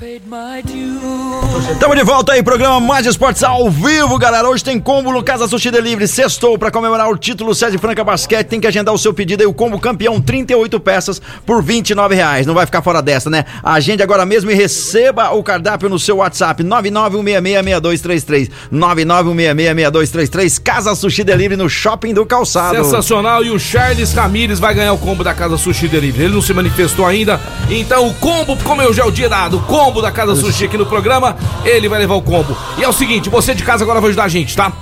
[1.56, 4.48] Estamos de volta aí, programa Mais Esportes ao vivo, galera.
[4.48, 6.08] Hoje tem combo no Casa Sushi Delivery.
[6.08, 8.48] Sextou para comemorar o título Sede Franca Basquete.
[8.48, 9.46] Tem que agendar o seu pedido aí.
[9.46, 12.44] O combo campeão, 38 peças por 29 reais.
[12.46, 13.44] Não vai ficar fora dessa, né?
[13.62, 18.50] Agende agora mesmo e receba o cardápio no seu WhatsApp: 991666233.
[18.72, 20.60] 991666233.
[20.62, 22.82] Casa Sushi Delivery no Shopping do Calçado.
[22.84, 23.44] Sensacional.
[23.44, 26.24] E o Charles Ramires vai ganhar o combo da Casa Sushi Delivery.
[26.24, 27.40] Ele não se manifestou ainda.
[27.70, 30.76] Então o combo, como hoje é o dia da- do combo da Casa Sushi aqui
[30.76, 32.56] no programa, ele vai levar o combo.
[32.78, 34.72] E é o seguinte, você de casa agora vai ajudar a gente, tá?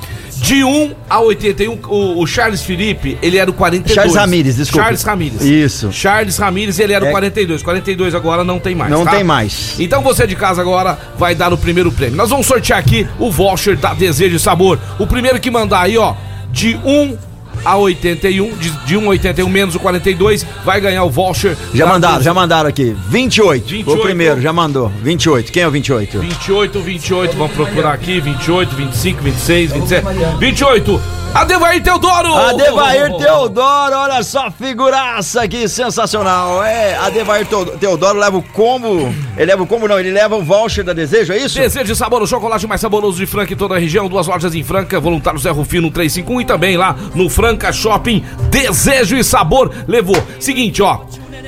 [0.42, 3.94] De 1 a 81, o, o Charles Felipe, ele era o 42.
[3.94, 4.82] Charles Ramírez, desculpa.
[4.82, 5.42] Charles Ramírez.
[5.42, 5.92] Isso.
[5.92, 7.10] Charles Ramírez, ele era o É.
[7.12, 7.62] 42.
[7.62, 8.90] 42 agora não tem mais.
[8.90, 9.12] Não tá?
[9.12, 9.76] tem mais.
[9.78, 12.16] Então você de casa agora vai dar o primeiro prêmio.
[12.16, 14.80] Nós vamos sortear aqui o voucher da Desejo e Sabor.
[14.98, 16.14] O primeiro que mandar aí, ó,
[16.50, 17.16] de 1
[17.64, 21.56] a 81, de, de 1 a 81 menos o 42, vai ganhar o voucher.
[21.74, 22.24] Já da mandaram, Desejo.
[22.24, 22.96] já mandaram aqui.
[23.08, 23.66] 28.
[23.68, 23.98] 28.
[23.98, 24.88] O primeiro, já mandou.
[25.02, 25.52] 28.
[25.52, 26.18] Quem é o 28?
[26.18, 30.06] 28, 28, vamos procurar aqui, 28, 25, 26, 27,
[30.38, 31.00] 28,
[31.34, 32.34] Adevair Teodoro!
[32.34, 36.62] Adevair Teodoro, olha só, figuraça aqui, sensacional.
[36.62, 39.12] É, Adevair Teodoro, Teodoro leva o combo.
[39.36, 41.58] Ele leva o combo, não, ele leva o voucher da Desejo, é isso?
[41.58, 44.08] Desejo de sabor, o chocolate mais saboroso de Franca em toda a região.
[44.08, 48.22] Duas lojas em Franca, voluntário Zé Rufino 351 e também lá no Franca Shopping.
[48.50, 50.22] Desejo e sabor levou.
[50.38, 51.00] Seguinte, ó.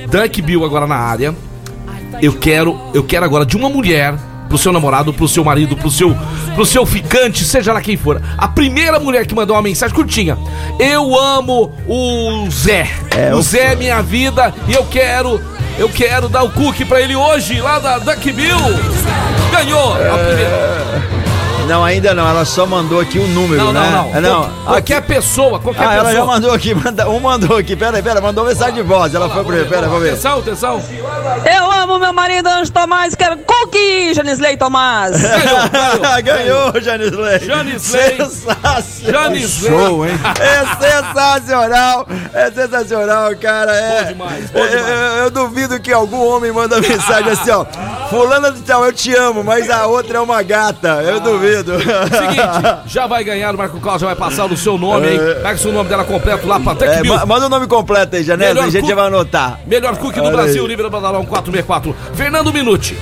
[0.09, 1.35] Dunk Bill agora na área.
[2.21, 4.15] Eu quero, eu quero agora de uma mulher
[4.55, 6.15] pro seu namorado, pro seu marido, pro seu,
[6.55, 8.21] pro seu ficante, seja lá quem for.
[8.37, 10.37] A primeira mulher que mandou uma mensagem curtinha.
[10.79, 12.89] Eu amo o Zé.
[13.11, 15.41] É, o Zé é minha vida e eu quero,
[15.77, 18.57] eu quero dar o cookie pra ele hoje lá da Dunk Bill.
[19.51, 20.84] Ganhou a primeira.
[21.67, 23.79] Não, ainda não, ela só mandou aqui o número, Não, né?
[23.91, 24.15] não, não.
[24.17, 24.35] É, não.
[24.43, 26.09] Qual- Qualquer pessoa, qualquer Ah, pessoa.
[26.09, 29.13] ela já mandou aqui, manda- um mandou aqui, pera aí, pera, mandou mensagem de voz,
[29.15, 30.09] ela foi pra pera, vamos ver.
[30.11, 30.81] Atenção, atenção.
[31.45, 35.15] Eu amo meu marido Anjo Tomás, quero cookie, Janisley Tomás.
[36.23, 37.39] Ganhou, Janisley.
[37.39, 38.17] Janisley.
[38.17, 38.83] Sensacional.
[39.23, 39.71] Janisley.
[39.71, 40.19] Show, hein?
[40.39, 43.71] É sensacional, é sensacional, cara.
[43.73, 44.89] É, Bom demais, bom eu- demais.
[44.89, 47.65] eu, eu duvido que algum homem manda mensagem assim, ó.
[48.09, 51.01] Fulana de tal, eu te amo, mas a outra é uma gata.
[51.03, 51.73] Eu duvido.
[51.79, 55.17] Seguinte, já vai ganhar, o Marco Claus já vai passar o seu nome aí.
[55.17, 57.15] Pega o seu nome dela completo lá pra Tech É, Bill.
[57.15, 59.59] ma- manda o nome completo aí, Janela, a gente vai anotar.
[59.65, 60.67] Melhor cookie do Olha Brasil, aí.
[60.67, 61.95] livre do Badalão 464.
[62.13, 62.95] Fernando Minuti.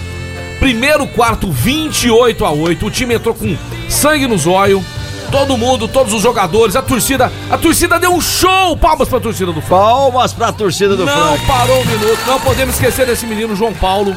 [0.59, 2.85] Primeiro quarto, 28 a 8.
[2.85, 3.57] O time entrou com
[3.89, 4.81] sangue nos olhos.
[5.29, 7.29] Todo mundo, todos os jogadores, a torcida.
[7.49, 8.77] A torcida deu um show.
[8.77, 9.75] Palmas pra torcida do Franca.
[9.83, 11.43] Palmas pra torcida do Não Franca.
[11.47, 12.19] parou um minuto.
[12.27, 14.15] Não podemos esquecer desse menino, João Paulo.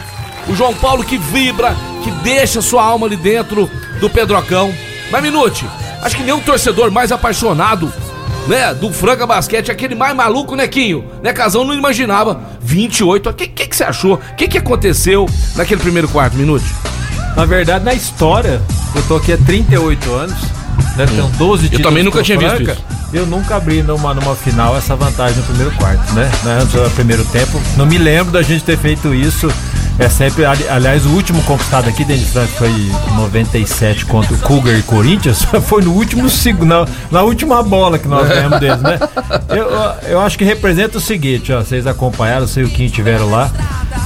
[0.48, 4.72] O João Paulo que vibra, que deixa sua alma ali dentro do Pedrocão.
[5.10, 5.64] Mas, Minute,
[6.02, 7.92] acho que nenhum torcedor mais apaixonado
[8.46, 11.04] né, do Franca Basquete, aquele mais maluco, né, Quinho?
[11.22, 12.40] Né, Casão não imaginava.
[12.60, 13.28] 28.
[13.28, 14.14] O que, que, que você achou?
[14.14, 16.64] O que, que aconteceu naquele primeiro quarto minuto?
[17.36, 18.62] Na verdade, na história,
[18.94, 20.36] eu tô aqui há 38 anos,
[20.96, 21.06] né?
[21.06, 22.72] Tenho 12 títulos também nunca tinha visto Franca.
[22.72, 22.82] isso.
[23.12, 26.30] Eu nunca abri numa, numa final essa vantagem no primeiro quarto, né?
[26.44, 27.60] né, Antes do primeiro tempo.
[27.76, 29.48] Não me lembro da gente ter feito isso.
[29.98, 34.34] É sempre, ali- aliás, o último conquistado aqui dentro de Franca foi em 97 contra
[34.34, 35.42] o Cougar e Corinthians.
[35.66, 36.28] Foi no último
[36.66, 38.98] na, na última bola que nós ganhamos deles, né?
[39.48, 39.70] Eu,
[40.10, 41.60] eu acho que representa o seguinte, ó.
[41.62, 43.50] Vocês acompanharam, sei o que tiveram lá.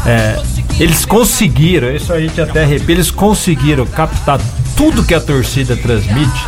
[0.07, 0.38] É,
[0.80, 4.40] eles conseguiram, isso a gente até arrepia, eles conseguiram captar
[4.76, 6.46] tudo que a torcida transmite,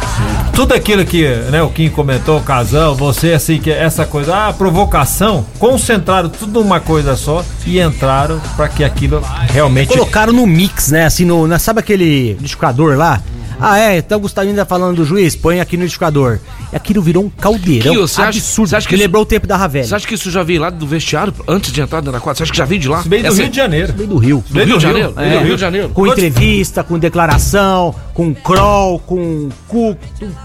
[0.55, 4.53] tudo aquilo que né, o Kim comentou, o Casão, você assim, que essa coisa, a
[4.55, 9.89] provocação, concentraram tudo numa coisa só e entraram para que aquilo realmente.
[9.89, 11.05] Colocaram no mix, né?
[11.05, 13.21] Assim, no, na- sabe aquele liquidificador lá?
[13.63, 16.39] Ah, é, então o Gustavinho tá falando do juiz, põe aqui no liquidificador.
[16.73, 18.69] E aquilo virou um caldeirão você acha- absurdo.
[18.71, 19.87] você acha que isso- lembrou o tempo da Ravelli.
[19.87, 22.35] Você acha que isso já veio lá do vestiário antes de entrar na quadra?
[22.37, 23.03] Você acha que já veio de lá?
[23.07, 23.93] Veio do Essa- Rio de Janeiro.
[23.97, 24.45] Veio do Rio.
[24.49, 25.15] Do Rio de Janeiro?
[25.17, 25.29] É.
[25.29, 25.89] Veio do Rio de Janeiro.
[25.91, 29.97] Com entrevista, com declaração, com crawl, com cu,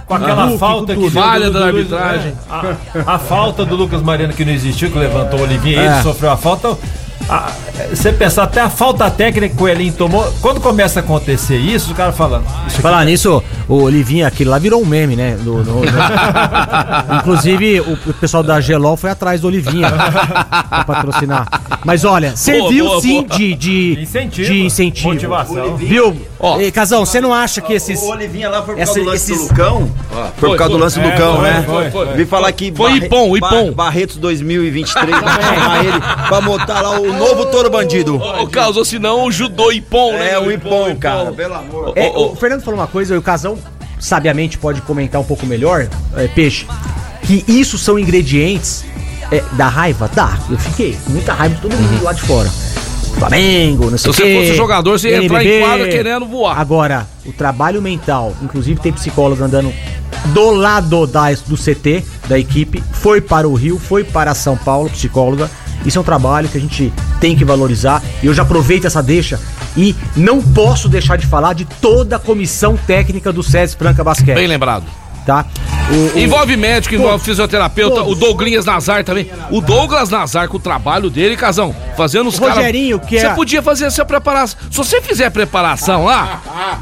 [0.06, 1.12] Com aquela falta com que.
[1.12, 2.34] Falha da arbitragem.
[2.34, 5.94] é, a, a falta do Lucas Mariano que não existiu, que levantou o Olivinha, É.
[5.94, 6.78] ele sofreu a falta.
[7.30, 7.52] A-
[7.94, 11.92] você pensar até a falta técnica que o Elinho tomou, quando começa a acontecer isso,
[11.92, 12.42] o cara fala.
[12.66, 15.38] Isso aqui Falar nisso, o Olivinha, aquele lá virou um meme, né?
[15.42, 15.82] Do- no- no-
[17.20, 21.48] Inclusive, o, o pessoal da Gelol foi atrás do Olivinha pra patrocinar.
[21.84, 23.38] Mas olha, serviu boa, sim boa.
[23.38, 25.10] De, de Incentivo, De incentivo.
[25.10, 25.78] motivação.
[25.78, 26.16] Viu?
[26.40, 26.60] Ó.
[26.60, 28.02] Ei, Casão, você não acha que esses.
[28.02, 29.92] O Olivinha lá foi por Essa- causa do lance esses- do Lucão?
[30.38, 31.64] foi por causa do lance do É, Lucão, foi, né?
[31.66, 32.06] foi, foi.
[32.16, 33.72] Vi falar que Foi Ipom, Ipom.
[33.72, 38.16] Barretos 2023 vai chamar ele pra montar lá o novo touro bandido.
[38.16, 40.32] Ô, Carlos, ou se não, o judô Ipom, né?
[40.32, 41.94] É, o Ipom, cara, pelo amor.
[41.96, 43.58] É, o Fernando falou uma coisa, e o Casão
[44.00, 46.68] sabiamente pode comentar um pouco melhor, é, Peixe,
[47.24, 48.86] que isso são ingredientes
[49.32, 50.10] é, da raiva.
[50.14, 52.50] Dá, eu fiquei muita raiva de todo mundo lá de fora.
[53.18, 56.26] Flamengo, não sei o Se você quê, fosse jogador, você ia entrar em quadra querendo
[56.26, 56.60] voar.
[56.60, 59.74] Agora, o trabalho mental, inclusive tem psicólogo andando
[60.28, 64.90] do lado da, do CT, da equipe, foi para o Rio, foi para São Paulo,
[64.90, 65.50] psicóloga.
[65.86, 68.02] Isso é um trabalho que a gente tem que valorizar.
[68.22, 69.40] E eu já aproveito essa deixa
[69.76, 74.36] e não posso deixar de falar de toda a comissão técnica do SESI Franca Basquete,
[74.36, 74.84] Bem lembrado.
[75.26, 75.46] tá?
[75.90, 78.12] O- o- Envolve médico, envolve fisioterapeuta, Todos.
[78.12, 79.32] o Douglas Nazar também.
[79.50, 82.58] O Douglas Nazar com o trabalho dele, Casão, fazendo os O caras.
[82.58, 84.60] Rogerinho, que Você é- podia fazer a sua preparação.
[84.70, 86.42] Se você fizer preparação lá,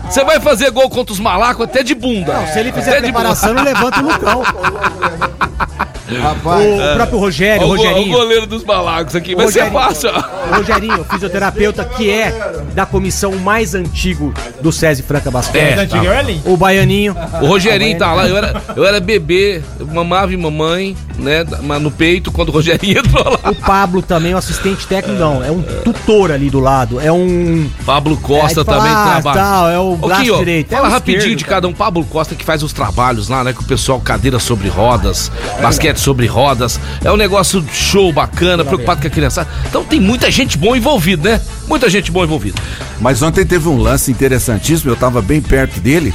[0.10, 2.34] você vai fazer gol contra os malacos até de bunda.
[2.34, 4.42] Não, se ele fizer Até de preparação, não levanta o Lucão.
[6.22, 7.70] Rapaz, O próprio Rogério, o.
[7.70, 8.18] Ó, o, go- o Rogerinho.
[8.18, 9.36] goleiro dos malacos aqui.
[9.36, 9.82] Vai ser Rogerinho.
[9.82, 10.10] fácil.
[10.56, 15.56] Rogerinho, fisioterapeuta, que é da comissão mais antigo do SESI Franca Basquete.
[15.62, 17.16] É, Antiga é o Baianinho.
[17.42, 21.82] O Rogerinho tá lá, eu era, eu era bebê, eu mamava em mamãe, né, mas
[21.82, 23.52] no peito, quando o Rogerinho entrou lá.
[23.52, 25.44] O Pablo também, o assistente técnico, não.
[25.44, 27.00] É um tutor ali do lado.
[27.00, 27.70] É um.
[27.86, 29.40] Pablo Costa É, aí fala, também ah, trabalha.
[29.40, 30.72] tal, é o braço Quinho, direito.
[30.74, 31.74] É Fala o rapidinho esquerdo, de cada um.
[31.74, 33.54] Pablo Costa que faz os trabalhos lá, né?
[33.54, 36.80] Com o pessoal cadeira sobre rodas, basquete sobre rodas.
[37.04, 39.48] É um negócio show, bacana, preocupado com a criança.
[39.68, 41.42] Então tem muita gente boa envolvida, né?
[41.68, 42.62] Muita gente boa envolvida.
[43.00, 46.14] Mas ontem teve um lance interessantíssimo, eu tava bem perto dele,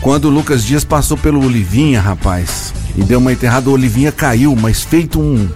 [0.00, 2.72] quando o Lucas Dias passou pelo Olivinha, rapaz.
[2.96, 5.48] E deu uma enterrada, o Olivinha caiu, mas feito um,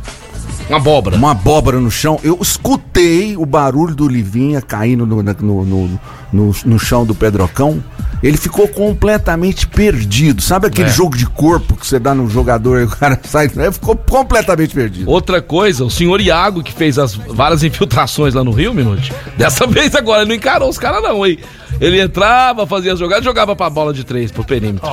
[0.68, 1.16] Uma abóbora.
[1.16, 2.18] uma abóbora no chão.
[2.22, 6.00] Eu escutei o barulho do Olivinha caindo no, no, no,
[6.32, 7.82] no, no chão do Pedrocão.
[8.22, 10.40] Ele ficou completamente perdido.
[10.40, 10.92] Sabe aquele É.
[10.92, 13.50] jogo de corpo que você dá no jogador e o cara sai?
[13.54, 15.10] Ele ficou completamente perdido.
[15.10, 19.66] Outra coisa, o senhor Iago, que fez as várias infiltrações lá no Rio, Minute, dessa
[19.68, 21.38] vez agora ele não encarou os caras, não, hein?
[21.80, 24.88] Ele entrava, fazia as jogadas, jogava pra bola de três, pro perímetro.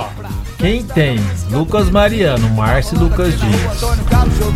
[0.62, 1.20] Quem tem
[1.52, 3.82] Lucas Mariano, Márcio e Lucas Dias.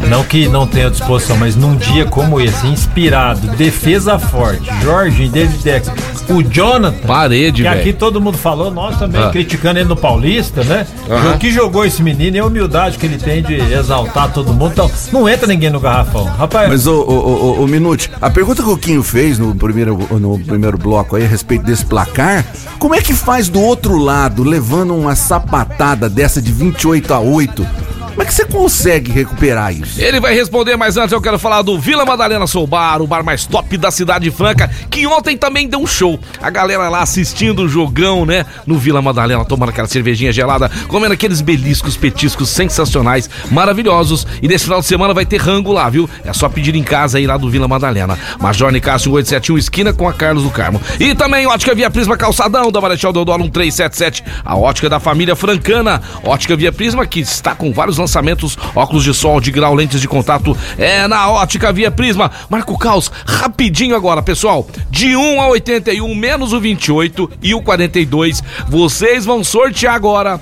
[0.08, 5.64] Não que não tenha disposição, mas num dia como esse, inspirado, defesa forte, Jorge, David
[5.64, 5.92] Dex,
[6.30, 7.08] o Jonathan.
[7.08, 7.98] Parede, Que aqui velho.
[7.98, 9.30] todo mundo falou, nós também, Ah.
[9.32, 10.86] criticando ele no Paulista, né?
[11.34, 14.72] O que jogou esse menino e a humildade que ele tem de exaltar todo mundo.
[14.74, 16.26] Então, não entra ninguém no garrafão.
[16.26, 17.14] Rapaz, Mas, ô, ô,
[17.60, 21.24] ô, ô, Minute, a pergunta que o Quinho fez no primeiro, no primeiro bloco aí
[21.26, 22.46] a respeito desse placar,
[22.78, 27.95] como é que faz do outro lado, levando uma sapatada dessa de 28 a 8?
[28.16, 30.02] Como é que você consegue recuperar isso?
[30.02, 33.26] Ele vai responder, mas antes eu quero falar do Vila Madalena Soul Bar, o bar
[33.26, 36.18] mais top da cidade franca, que ontem também deu um show.
[36.42, 38.46] A galera lá assistindo o jogão, né?
[38.66, 44.26] No Vila Madalena, tomando aquela cervejinha gelada, comendo aqueles beliscos, petiscos sensacionais, maravilhosos.
[44.42, 46.10] E nesse final de semana vai ter rango lá, viu?
[46.24, 48.18] É só pedir em casa aí lá do Vila Madalena.
[48.40, 50.82] Major Nicásio 871, esquina com a Carlos do Carmo.
[51.02, 56.02] E também Ótica Via Prisma Calçadão, da Marechal Deodoro 1377, a ótica da família francana.
[56.24, 60.08] Ótica Via Prisma, que está com vários lançamentos óculos de sol, de grau, lentes de
[60.08, 62.32] contato, é na ótica Via Prisma.
[62.50, 64.68] Marco Caos, rapidinho agora, pessoal.
[64.90, 70.40] De 1 a 81, menos o 28 e o 42, vocês vão sortear agora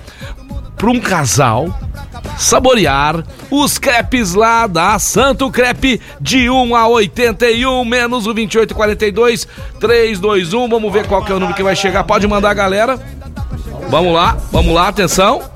[0.75, 1.67] para um casal
[2.37, 6.01] saborear os crepes lá da Santo Crepe.
[6.19, 9.47] De 1 a 81 menos o 28 e 42
[9.79, 12.03] 3 2 1 vamos ver qual é o número que vai chegar.
[12.03, 12.99] Pode mandar galera.
[13.89, 15.52] Vamos lá vamos lá atenção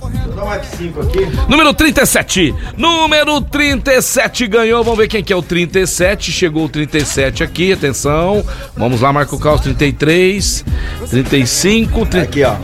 [1.48, 2.56] Número 37.
[2.78, 4.84] Número 37 ganhou.
[4.84, 6.32] Vamos ver quem que é o 37.
[6.32, 7.74] Chegou o 37 aqui.
[7.74, 8.44] Atenção.
[8.76, 10.64] Vamos lá, Marco Caos 33.
[11.10, 12.06] 35.
[12.06, 12.24] 30...
[12.24, 12.56] Aqui, ó.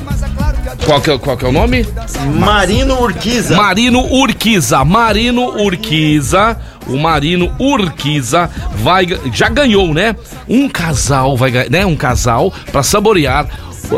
[0.85, 1.85] Qual que, é, qual que é o nome?
[2.35, 3.55] Marino Urquiza.
[3.55, 4.83] Marino Urquiza.
[4.83, 6.57] Marino Urquiza.
[6.87, 10.15] O Marino Urquiza vai já ganhou, né?
[10.47, 11.85] Um casal vai ganhar, né?
[11.85, 13.47] Um casal para saborear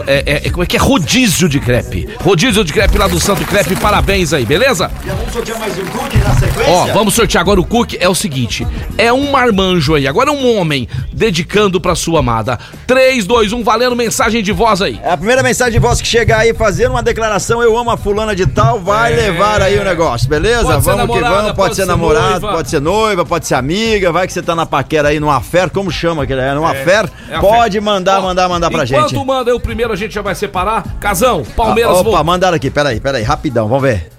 [0.08, 0.80] é, é, é, como é que é?
[0.80, 2.08] Rodízio de crepe.
[2.22, 3.76] Rodízio de crepe lá do Santo Crepe.
[3.76, 4.90] Parabéns aí, beleza?
[5.06, 6.72] Já vamos sortear mais um cookie na sequência?
[6.74, 7.98] Ó, vamos sortear agora o cookie.
[8.00, 8.66] É o seguinte:
[8.98, 10.08] é um marmanjo aí.
[10.08, 12.60] Agora é um homem dedicando pra sua amada.
[12.88, 15.00] 3, 2, 1, valendo mensagem de voz aí.
[15.04, 17.98] É a primeira mensagem de voz que chegar aí fazendo uma declaração, eu amo a
[17.98, 19.16] fulana de tal, vai É.
[19.16, 20.64] levar aí o negócio, beleza?
[20.64, 22.52] Pode ser vamos que namorada, vamos, pode, pode ser, ser namorado, noiva.
[22.58, 25.68] pode ser noiva, pode ser amiga, vai que você tá na paquera aí numa fé,
[25.70, 27.82] como chama aquele é, numa fé, É a pode fé.
[27.82, 29.26] mandar, Ó, mandar, mandar pra enquanto gente.
[29.26, 30.84] manda aí o primeiro, a gente já vai separar.
[31.02, 32.24] Casão, Palmeiras Ah, Opa, voltou.
[32.24, 34.10] mandaram aqui, peraí, peraí, rapidão, vamos ver.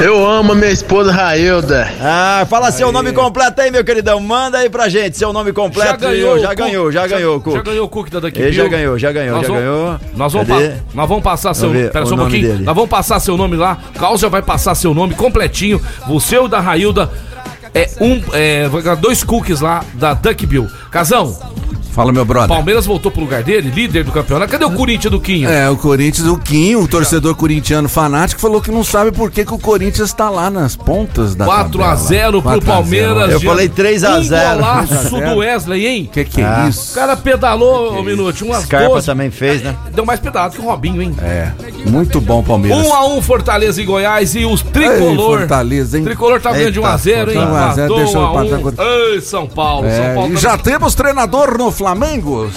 [0.00, 1.88] Eu amo a minha esposa Railda.
[2.00, 4.18] Ah, fala seu nome completo aí, meu queridão.
[4.18, 5.90] Manda aí pra gente seu nome completo.
[5.92, 7.54] Já ganhou, já o ganhou, já ganhou, Cook.
[7.54, 8.40] Já ganhou o cookie da daqui.
[8.42, 10.00] Ele já ganhou, já ganhou, Nós já vamos- ganhou.
[10.16, 11.68] Nós vamos, pa- nós vamos passar seu.
[11.68, 12.52] Vamos ver Pera o só um nome pouquinho.
[12.52, 12.64] dele.
[12.64, 13.78] Nós vamos passar seu nome lá.
[13.96, 15.80] Caos já vai passar seu nome completinho.
[16.08, 17.08] O seu da Railda.
[17.72, 18.20] É um.
[18.32, 20.68] É, vai ganhar dois cookies lá da Duck Bill.
[20.90, 21.36] Casão,
[21.94, 22.48] Fala, meu brother.
[22.48, 24.50] Palmeiras voltou pro lugar dele, líder do campeonato.
[24.50, 25.48] Cadê o Corinthians do Quinho?
[25.48, 29.44] É, o Corinthians, o Quinho, o torcedor corintiano fanático, falou que não sabe por que,
[29.44, 31.96] que o Corinthians tá lá nas pontas da 4 a tabela.
[32.08, 32.82] 0 pro 4 a 0.
[33.14, 33.30] Palmeiras.
[33.32, 34.50] Eu falei 3 a 0.
[34.54, 35.30] Um golaço 3 a 0.
[35.30, 36.10] do Wesley, hein?
[36.12, 36.64] Que que é Ah.
[36.66, 36.94] O isso?
[36.96, 39.06] cara pedalou, ô Minuto, umas Scarpa 12.
[39.06, 39.76] também fez, né?
[39.94, 41.14] Deu mais pedalado que o Robinho, hein?
[41.22, 41.52] É,
[41.88, 42.84] muito bom Palmeiras.
[42.86, 45.38] 1 a 1 Fortaleza e Goiás e os Ei, tricolor.
[45.38, 46.04] Fortaleza, hein?
[46.04, 47.38] Tricolor tá ganhando de 1 a 0, hein?
[47.38, 48.34] Eita, 1 a 0, Matou deixa eu 1 a 1.
[48.42, 50.30] passar contra- Ei, São Paulo, São É, Paulo.
[50.30, 51.83] e tá- já temos treinador no Flamengo?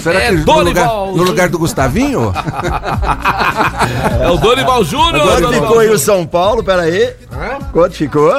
[0.02, 2.32] Será É que no Dorival lugar, no lugar do Gustavinho?
[4.20, 5.26] É o Dorival Júnior.
[5.40, 5.98] Quanto ficou aí o.
[5.98, 6.62] São Paulo?
[6.62, 7.12] Pera aí.
[7.72, 8.32] Quanto ficou?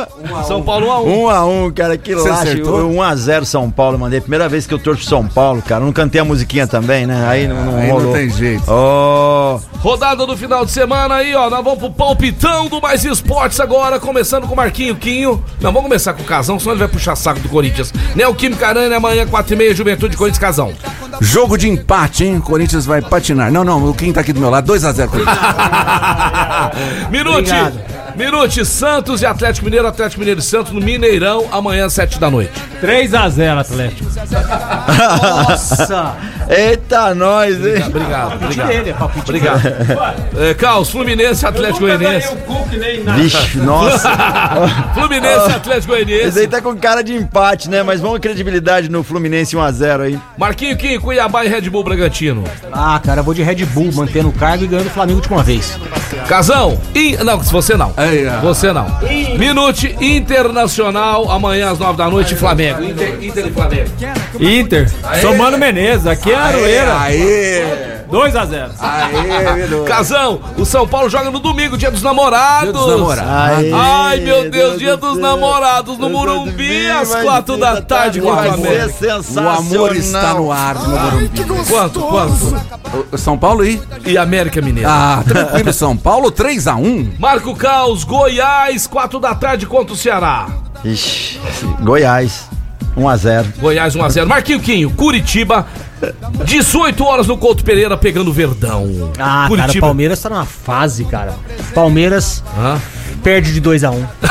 [0.47, 1.23] São Paulo 1 a 1.
[1.25, 2.43] 1 a 1 cara, que Você laxe.
[2.49, 2.89] acertou?
[2.89, 4.19] 1 a 0 São Paulo, mandei.
[4.21, 5.83] Primeira vez que eu torço São Paulo, cara.
[5.83, 7.25] Não cantei a musiquinha também, né?
[7.27, 8.13] Aí não, não Aí não rolou.
[8.13, 8.63] tem jeito.
[8.67, 11.49] Oh, Rodada do final de semana aí, ó.
[11.49, 15.43] Nós vamos pro palpitão do Mais Esportes agora, começando com o Marquinho Quinho.
[15.61, 17.93] Não, vamos começar com o Casão, senão ele vai puxar saco do Corinthians.
[18.15, 20.73] Neoquímica Arana, amanhã, 4h30, Juventude Corinthians Casão.
[21.21, 22.37] Jogo de empate, hein?
[22.37, 23.51] O Corinthians vai patinar.
[23.51, 24.71] Não, não, o Quinho tá aqui do meu lado.
[24.71, 25.37] 2x0 Corinthians.
[27.11, 27.51] Minute,
[28.19, 32.51] Minute, Santos e Atlético Mineiro, Atlético Mineiro e Santos no Mineirão, amanhã, 7 da noite.
[32.81, 34.09] 3x0 Atlético.
[35.47, 36.17] Nossa!
[36.51, 37.81] eita, nós, hein?
[37.87, 38.67] Obrigado, obrigado.
[38.67, 39.61] dele, é Obrigado.
[40.37, 42.35] É, Caos, Fluminense e Atlético Goianiense.
[43.15, 44.11] Vixe, nossa.
[44.93, 46.47] Fluminense e Atlético Esse aí Goianiense.
[46.49, 47.83] tá com cara de empate, né?
[47.83, 50.19] Mas vamos credibilidade no Fluminense 1x0 aí.
[50.37, 52.43] Marquinho Quinho, Cuiabá e Red Bull Bragantino.
[52.69, 55.29] Ah, cara, eu vou de Red Bull, mantendo o cargo e ganhando o Flamengo de
[55.29, 55.79] uma vez.
[56.27, 57.15] Casão, e...
[57.23, 57.93] não, você não.
[57.95, 58.08] Aí,
[58.41, 58.87] Você não.
[59.37, 62.83] Minute Internacional, amanhã às 9 da noite, Flamengo.
[62.83, 63.89] Inter, Inter e Flamengo.
[64.39, 64.91] Inter.
[65.21, 66.07] Somando Menezes.
[66.07, 66.99] Aqui é Aroeira.
[66.99, 67.98] Aê!
[68.09, 68.71] 2x0.
[68.79, 69.83] Aê.
[69.85, 72.63] Casão, o São Paulo joga no domingo, dia dos namorados.
[72.63, 73.31] Dia dos namorados.
[73.31, 77.81] Aê, Ai, meu Deus, dia do dos namorados no Morumbi, às vai 4 ser da
[77.81, 79.21] tarde contra o América.
[79.35, 81.29] O amor está no ar no Morumbi.
[81.67, 83.17] Quanto, quanto?
[83.17, 83.81] São Paulo aí?
[84.05, 84.89] E América Mineiro.
[84.89, 87.13] Ah, tranquilo, São Paulo 3x1.
[87.19, 90.47] Marco Caos, Goiás, 4 da tarde contra o Ceará.
[90.83, 91.39] Ixi,
[91.81, 92.47] Goiás,
[92.95, 93.45] 1x0.
[93.59, 94.25] Goiás 1x0.
[94.25, 95.65] Marquinho Quinho, Curitiba,
[96.45, 99.11] 18 horas no Couto Pereira pegando Verdão.
[99.19, 101.33] Ah, cara, o Palmeiras tá numa fase, cara.
[101.73, 102.79] Palmeiras Hã?
[103.23, 104.05] perde de 2 a 1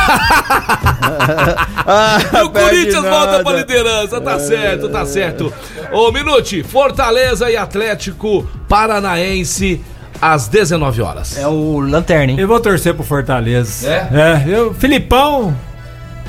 [1.86, 3.44] Ah, E o Corinthians volta nada.
[3.44, 5.52] pra liderança, tá certo, tá certo.
[5.92, 9.80] Ô, Minute, Fortaleza e Atlético Paranaense
[10.20, 11.38] às 19 horas.
[11.38, 12.38] É o Lanterna, hein?
[12.40, 13.88] Eu vou torcer pro Fortaleza.
[13.88, 14.08] É?
[14.12, 15.54] É, eu, Filipão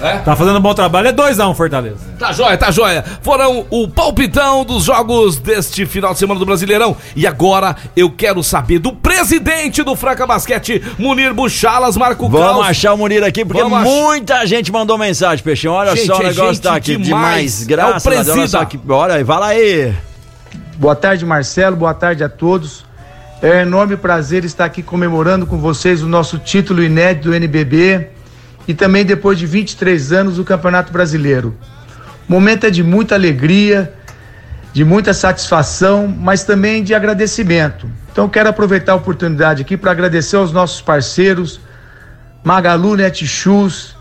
[0.01, 0.17] É?
[0.19, 1.07] tá fazendo um bom trabalho.
[1.09, 1.97] É 2x1 Fortaleza.
[2.17, 3.03] Tá joia, tá joia.
[3.21, 6.95] Foram o palpitão dos jogos deste final de semana do Brasileirão.
[7.15, 12.67] E agora eu quero saber do presidente do Franca Basquete, Munir Buchalas, Marco Vamos Caos.
[12.67, 15.73] achar o Munir aqui, porque Vamos ach- muita gente mandou mensagem, Peixinho.
[15.73, 17.59] Olha Gente, só, o é negócio tá aqui demais.
[17.59, 17.61] demais.
[17.61, 18.67] É o Graças a Deus, só.
[18.89, 19.93] Olha aí, vai lá aí.
[20.77, 21.75] Boa tarde, Marcelo.
[21.75, 22.85] Boa tarde a todos.
[23.41, 28.07] É um enorme prazer estar aqui comemorando com vocês o nosso título inédito do NBB
[28.69, 31.57] e também depois de 23 anos o Campeonato Brasileiro.
[32.27, 33.91] O momento é de muita alegria,
[34.71, 37.89] de muita satisfação, mas também de agradecimento.
[38.11, 41.59] Então quero aproveitar a oportunidade aqui para agradecer aos nossos parceiros
[42.43, 43.95] Magalu Netshoes,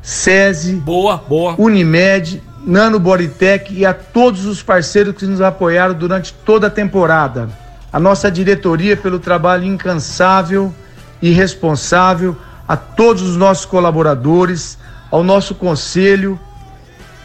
[0.00, 1.56] SESI, boa, boa.
[1.58, 7.48] Unimed, Nano Bodytech e a todos os parceiros que nos apoiaram durante toda a temporada.
[7.92, 10.72] A nossa diretoria pelo trabalho incansável
[11.20, 12.36] e responsável,
[12.66, 14.78] a todos os nossos colaboradores,
[15.10, 16.38] ao nosso conselho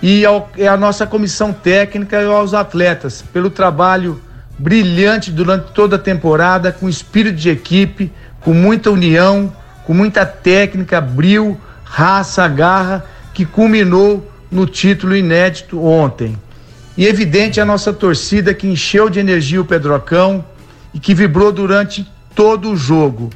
[0.01, 4.21] e ao, à nossa comissão técnica e aos atletas pelo trabalho
[4.57, 8.11] brilhante durante toda a temporada, com espírito de equipe,
[8.41, 9.51] com muita união,
[9.85, 16.37] com muita técnica, bril, raça, garra, que culminou no título inédito ontem.
[16.97, 20.43] E evidente a nossa torcida que encheu de energia o Pedrocão
[20.93, 23.29] e que vibrou durante todo o jogo.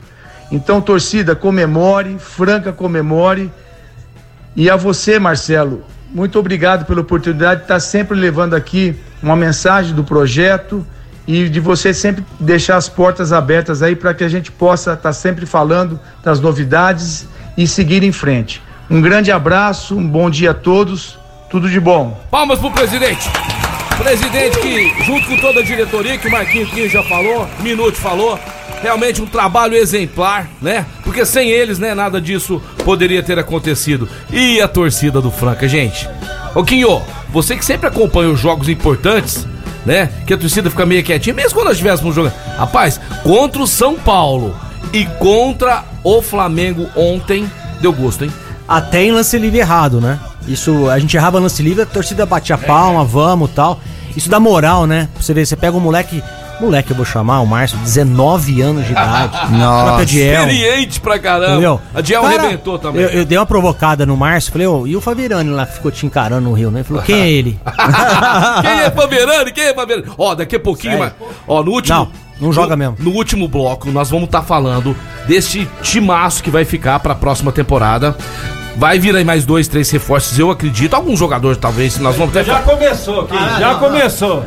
[0.53, 3.51] Então, torcida, comemore, Franca comemore.
[4.55, 5.83] E a você, Marcelo,
[6.13, 10.85] muito obrigado pela oportunidade de estar sempre levando aqui uma mensagem do projeto
[11.27, 15.11] e de você sempre deixar as portas abertas aí para que a gente possa estar
[15.11, 17.27] sempre falando das novidades
[17.57, 18.61] e seguir em frente.
[18.87, 21.17] Um grande abraço, um bom dia a todos,
[21.49, 22.21] tudo de bom.
[22.29, 23.27] Palmas pro presidente.
[23.97, 28.39] Presidente que, junto com toda a diretoria, que o Marquinhos Quinho já falou, Minuto falou,
[28.83, 30.85] realmente um trabalho exemplar, né?
[31.03, 34.07] Porque sem eles, né, nada disso poderia ter acontecido.
[34.29, 36.07] E a torcida do Franca, gente.
[36.53, 39.47] Ô Quinho, você que sempre acompanha os jogos importantes,
[39.85, 40.09] né?
[40.27, 42.33] Que a torcida fica meio quietinha, mesmo quando nós estivéssemos jogando.
[42.57, 44.55] Rapaz, contra o São Paulo
[44.91, 47.49] e contra o Flamengo ontem,
[47.81, 48.33] deu gosto, hein?
[48.67, 50.19] Até em lance livre errado, né?
[50.45, 53.79] Isso, a gente errava lance livre, a torcida batia palma, vamos tal.
[54.15, 55.07] Isso dá moral, né?
[55.13, 56.21] Pra você ver, você pega um moleque.
[56.63, 59.51] Moleque, eu vou chamar o Márcio, 19 anos de idade.
[59.51, 60.05] Nossa.
[60.05, 60.41] Diel.
[60.41, 61.51] Experiente pra caramba.
[61.51, 61.81] Entendeu?
[61.93, 63.01] A Diel Cara, arrebentou também.
[63.01, 65.91] Eu, eu dei uma provocada no Márcio, falei, ô, e o Favirani lá que ficou
[65.91, 66.79] te encarando no Rio, né?
[66.79, 67.59] Ele falou, quem é ele?
[68.61, 69.51] Quem é Faverani?
[69.51, 70.07] Quem é Faverani?
[70.17, 71.13] Ó, daqui a pouquinho, mas,
[71.47, 71.97] ó, no último.
[71.97, 72.95] Não, não joga no, mesmo.
[72.99, 74.95] No último bloco, nós vamos estar falando
[75.27, 78.15] deste timaço que vai ficar pra próxima temporada.
[78.75, 80.93] Vai vir aí mais dois, três reforços, eu acredito.
[80.93, 84.43] Alguns jogadores, talvez, nós vamos até Já começou aqui, já começou.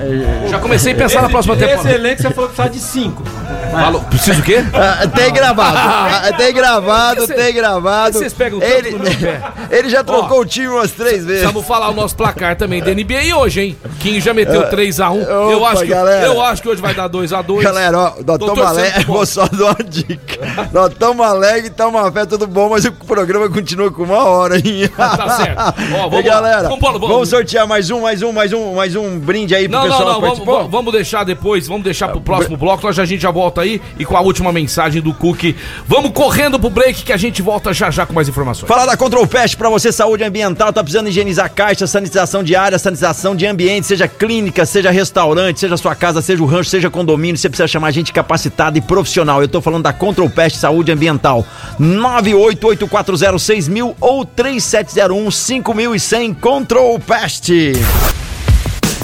[0.48, 1.94] Já comecei a pensar na próxima Esse temporada.
[1.94, 3.22] elenco você falou que precisa de cinco.
[3.70, 4.64] Falou, preciso o quê?
[4.72, 5.76] Ah, tem gravado.
[6.16, 8.18] Ah, tem gravado, tem gravado.
[8.18, 9.40] vocês pegam tanto ele, no meu pé?
[9.70, 11.44] ele já trocou o time umas três vezes.
[11.44, 13.78] Vamos falar o nosso placar também da NBA hoje, hein?
[14.00, 15.26] Quem já meteu 3x1.
[15.26, 16.26] eu, opa, acho que, galera.
[16.26, 17.62] eu acho que hoje vai dar 2x2.
[17.62, 18.12] Galera, ó,
[18.56, 19.12] Malé, pro bom.
[19.14, 20.66] vou só dar uma dica.
[20.72, 24.88] Dotão Alegre, tá uma fé, tudo bom, mas o programa continua com uma hora, hein?
[24.96, 25.60] Tá certo.
[25.94, 26.68] Ó, vamos e galera.
[26.68, 27.08] Vambora, vamos.
[27.08, 29.90] vamos sortear mais um, mais um, mais um, mais um brinde aí pro Não, não,
[29.96, 33.02] pessoal não, que vamos, vamos- vamos deixar depois, vamos deixar pro próximo bloco, nós já-
[33.02, 35.54] a gente já volta aí e com a última mensagem do Cook.
[35.86, 38.68] Vamos correndo pro break que a gente volta já já com mais informações.
[38.68, 42.78] Falar da Control Pest pra você, saúde ambiental, tá precisando higienizar caixa, sanitização de área,
[42.78, 47.36] sanitização de ambiente, seja clínica, seja restaurante, seja sua casa, seja o rancho, seja condomínio,
[47.36, 49.40] você precisa chamar gente capacitada e profissional.
[49.40, 51.44] Eu tô falando da Control Pest Saúde Ambiental.
[51.80, 57.50] 988406000 ou 3701-5100 Control Pest.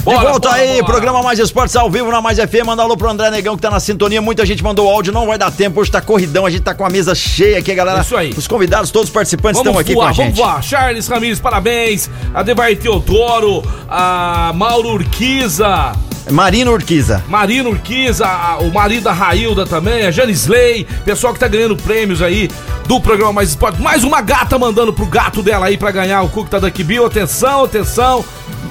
[0.03, 0.83] De Bora, volta bora, aí, bora.
[0.83, 2.65] programa Mais Esportes ao vivo na Mais FM.
[2.65, 4.21] Manda alô pro André Negão que tá na sintonia.
[4.21, 5.79] Muita gente mandou áudio, não vai dar tempo.
[5.79, 8.01] Hoje tá corridão, a gente tá com a mesa cheia aqui, galera.
[8.01, 8.33] Isso aí.
[8.35, 10.35] Os convidados, todos os participantes estão aqui voar, com a gente.
[10.35, 12.09] Vamos voar, Charles Ramires, parabéns.
[12.33, 15.93] Adebair Teodoro, a Mauro Urquiza,
[16.29, 17.23] Marina Urquiza.
[17.29, 18.27] Marina Urquiza,
[18.59, 22.49] o marido da Railda também, a Janisley, pessoal que tá ganhando prêmios aí
[22.87, 23.81] do programa Mais Esporte.
[23.81, 27.05] Mais uma gata mandando pro gato dela aí pra ganhar o Cook tá daqui Bill.
[27.05, 28.25] Atenção, atenção.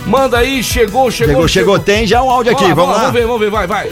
[0.07, 1.35] Manda aí, chegou, chegou.
[1.35, 2.99] Chegou, chegou, tem já um áudio aqui, vamos lá.
[2.99, 3.89] Vamos ver, vamos ver, vai, vai.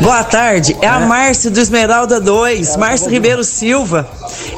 [0.00, 4.08] Boa tarde, é a Márcia do Esmeralda 2, Márcia Ribeiro Silva.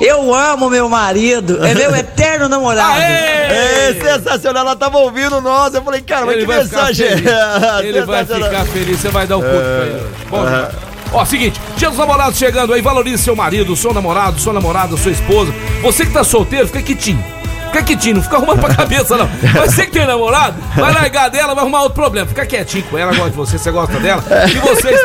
[0.01, 3.01] Eu amo meu marido, é meu eterno namorado.
[3.01, 5.74] É sensacional, ela tava ouvindo nós.
[5.74, 7.86] Eu falei, cara, mas Ele que mensagem é?
[7.86, 10.03] Ele vai ficar feliz, você vai dar o Cook pra ele.
[10.30, 10.70] Bom, é.
[11.12, 15.11] Ó, seguinte, dia dos namorados chegando aí, valorize seu marido, seu namorado, sua namorada, sua
[15.11, 15.53] esposa.
[15.82, 17.39] Você que tá solteiro, fica quietinho.
[17.71, 19.31] Fica quietinho, não fica arrumando pra cabeça, não.
[19.55, 22.27] Mas você que tem namorado, vai largar dela, vai arrumar outro problema.
[22.27, 24.23] Fica quietinho com ela, gosta de você, você gosta dela.
[24.51, 25.01] Que vocês.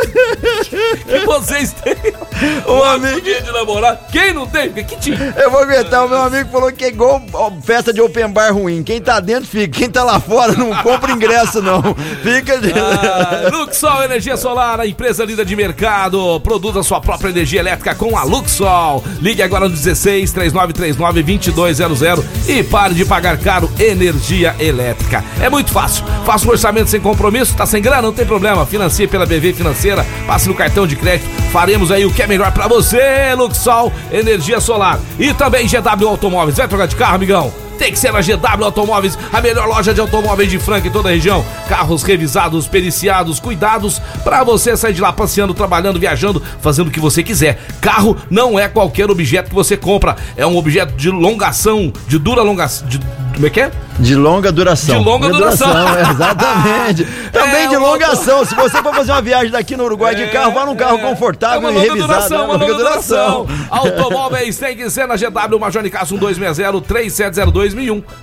[1.05, 3.99] que vocês tenham um amigo de namorado.
[4.11, 5.17] Quem não tem, fica quietinho.
[5.37, 7.21] Eu vou aguentar, o meu amigo falou que é igual
[7.61, 8.81] festa de open bar ruim.
[8.81, 11.81] Quem tá dentro fica, quem tá lá fora não compra ingresso, não.
[12.23, 12.55] Fica.
[12.75, 16.39] Ah, Luxol Energia Solar, a empresa líder de mercado.
[16.41, 19.03] Produza sua própria energia elétrica com a Luxol.
[19.21, 25.23] Ligue agora no 16 3939 2200 e e pare de pagar caro energia elétrica.
[25.41, 26.05] É muito fácil.
[26.25, 28.01] Faça um orçamento sem compromisso, tá sem grana?
[28.01, 28.65] Não tem problema.
[28.65, 31.29] Financie pela BV Financeira, passe no cartão de crédito.
[31.51, 34.99] Faremos aí o que é melhor pra você, Luxol, energia solar.
[35.19, 36.57] E também GW Automóveis.
[36.57, 37.64] Vai trocar de carro, amigão?
[37.77, 41.09] Tem que ser na GW Automóveis, a melhor loja de automóveis de Franca em toda
[41.09, 41.45] a região.
[41.67, 46.99] Carros revisados, periciados, cuidados para você sair de lá passeando, trabalhando, viajando, fazendo o que
[46.99, 47.59] você quiser.
[47.81, 52.41] Carro não é qualquer objeto que você compra, é um objeto de longação, de dura
[52.41, 52.99] longação, de
[53.35, 53.71] como é que é?
[53.99, 54.97] De longa duração.
[54.99, 55.69] De longa duração.
[55.97, 57.05] é, exatamente.
[57.31, 58.43] Também É, de longa ação.
[58.45, 61.69] Se você for fazer uma viagem daqui no Uruguai de carro, vá num carro confortável
[61.69, 62.07] É e revisado.
[62.07, 62.43] duração, né?
[62.45, 63.47] uma longa duração.
[63.69, 67.73] Automóveis tem que ser na GW Major Nicasso 1260 3702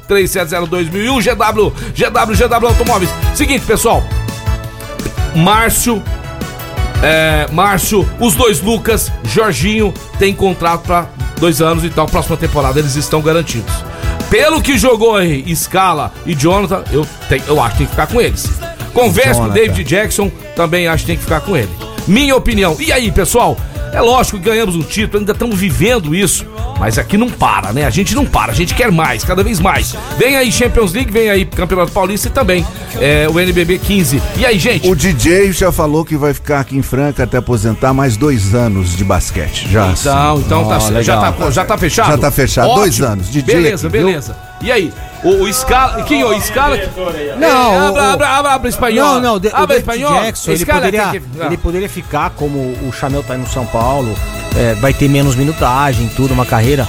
[0.09, 3.11] 3702 GW, GW, GW Automóveis.
[3.35, 4.03] Seguinte, pessoal.
[5.35, 6.03] Márcio,
[7.03, 11.07] é, Márcio, os dois Lucas, Jorginho tem contrato pra
[11.39, 13.73] dois anos, então próxima temporada eles estão garantidos.
[14.33, 17.07] Pelo que jogou aí, Scala e Jonathan, eu,
[17.47, 18.49] eu acho que tem que ficar com eles.
[18.95, 19.51] Converse com.
[19.51, 21.69] David Jackson, também acho que tem que ficar com ele.
[22.09, 22.75] Minha opinião.
[22.81, 23.59] E aí, pessoal?
[23.93, 26.47] É lógico que ganhamos um título, ainda estamos vivendo isso.
[26.81, 27.85] Mas aqui não para, né?
[27.85, 29.95] A gente não para, a gente quer mais, cada vez mais.
[30.19, 32.67] Vem aí Champions League, vem aí Campeonato Paulista e também
[32.99, 34.23] é, o NBB 15.
[34.39, 34.89] E aí, gente?
[34.89, 38.97] O DJ já falou que vai ficar aqui em Franca até aposentar mais dois anos
[38.97, 39.69] de basquete.
[39.71, 39.93] Já.
[39.93, 41.33] Então, então tá, Ó, já, legal.
[41.35, 42.11] tá, já tá fechado?
[42.13, 43.31] Já tá fechado, dois anos.
[43.31, 44.21] DJ beleza, aqui, viu?
[44.63, 44.93] E aí?
[45.25, 46.03] O, o Scala.
[46.05, 46.77] Quem o Scala?
[47.39, 49.15] Não, É, o- abra, abra, abra, abra espanhol.
[49.15, 50.13] Não, não, de, o abra espanhol.
[50.23, 54.15] Jackson, ele poderia, que- ele poderia ficar como o Chamel tá aí no São Paulo,
[54.57, 56.87] é, vai ter menos minutagem, tudo, uma carreira.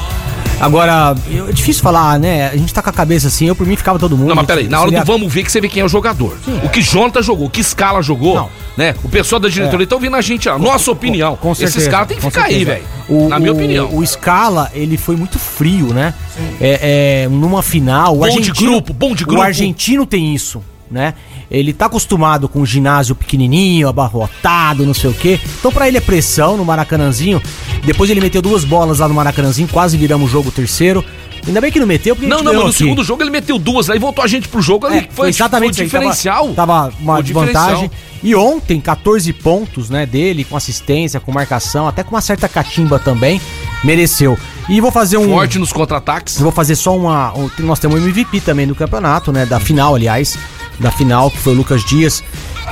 [0.65, 1.15] Agora,
[1.49, 2.49] é difícil falar, né?
[2.49, 4.29] A gente tá com a cabeça assim, eu por mim ficava todo mundo.
[4.29, 5.89] Não, mas peraí, na hora Seria- do vamos ver que você vê quem é o
[5.89, 6.37] jogador.
[6.63, 8.95] O que Jonathan jogou, o que Scala jogou, né?
[9.03, 11.35] O pessoal da diretoria estão vindo a gente, a nossa opinião.
[11.35, 11.77] Com certeza.
[11.79, 12.71] Esses caras têm que com ficar aí, certeza.
[12.71, 12.85] velho.
[13.25, 13.89] O- Na minha o- opinião.
[13.95, 16.13] O Scala, ele foi muito frio, né?
[16.61, 18.15] É, é, numa final.
[18.17, 19.41] Bom de grupo, bom de grupo.
[19.41, 21.13] O argentino tem isso, né?
[21.53, 25.39] Ele tá acostumado com um ginásio pequenininho, abarrotado, não sei o quê.
[25.59, 27.39] Então pra ele é pressão no Maracanãzinho.
[27.85, 31.05] Depois ele meteu duas bolas lá no Maracanãzinho, quase viramos o jogo terceiro.
[31.45, 32.77] Ainda bem que não meteu, porque Não, não, mas no aqui.
[32.77, 35.75] segundo jogo ele meteu duas, aí voltou a gente pro jogo, ali É, foi, exatamente
[35.75, 36.53] foi o isso aí, diferencial.
[36.53, 37.65] Tava, tava uma O diferencial.
[37.65, 37.91] vantagem.
[38.23, 42.97] E ontem, 14 pontos, né, dele, com assistência, com marcação, até com uma certa catimba
[42.97, 43.41] também,
[43.83, 44.37] mereceu.
[44.69, 45.27] E vou fazer um.
[45.29, 46.39] Forte nos contra-ataques.
[46.39, 47.33] Vou fazer só uma.
[47.37, 49.45] um- Nós temos um MVP também do campeonato, né?
[49.45, 50.37] Da final, aliás.
[50.83, 52.21] Da final, que foi o Lucas Dias,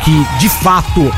[0.03, 1.11] que de fato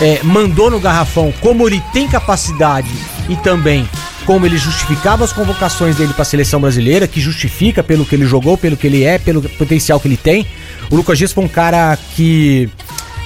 [0.00, 2.90] é, mandou no garrafão como ele tem capacidade
[3.28, 3.88] e também
[4.26, 8.26] como ele justificava as convocações dele para a seleção brasileira, que justifica pelo que ele
[8.26, 10.46] jogou, pelo que ele é, pelo potencial que ele tem.
[10.90, 12.68] O Lucas Dias foi um cara que.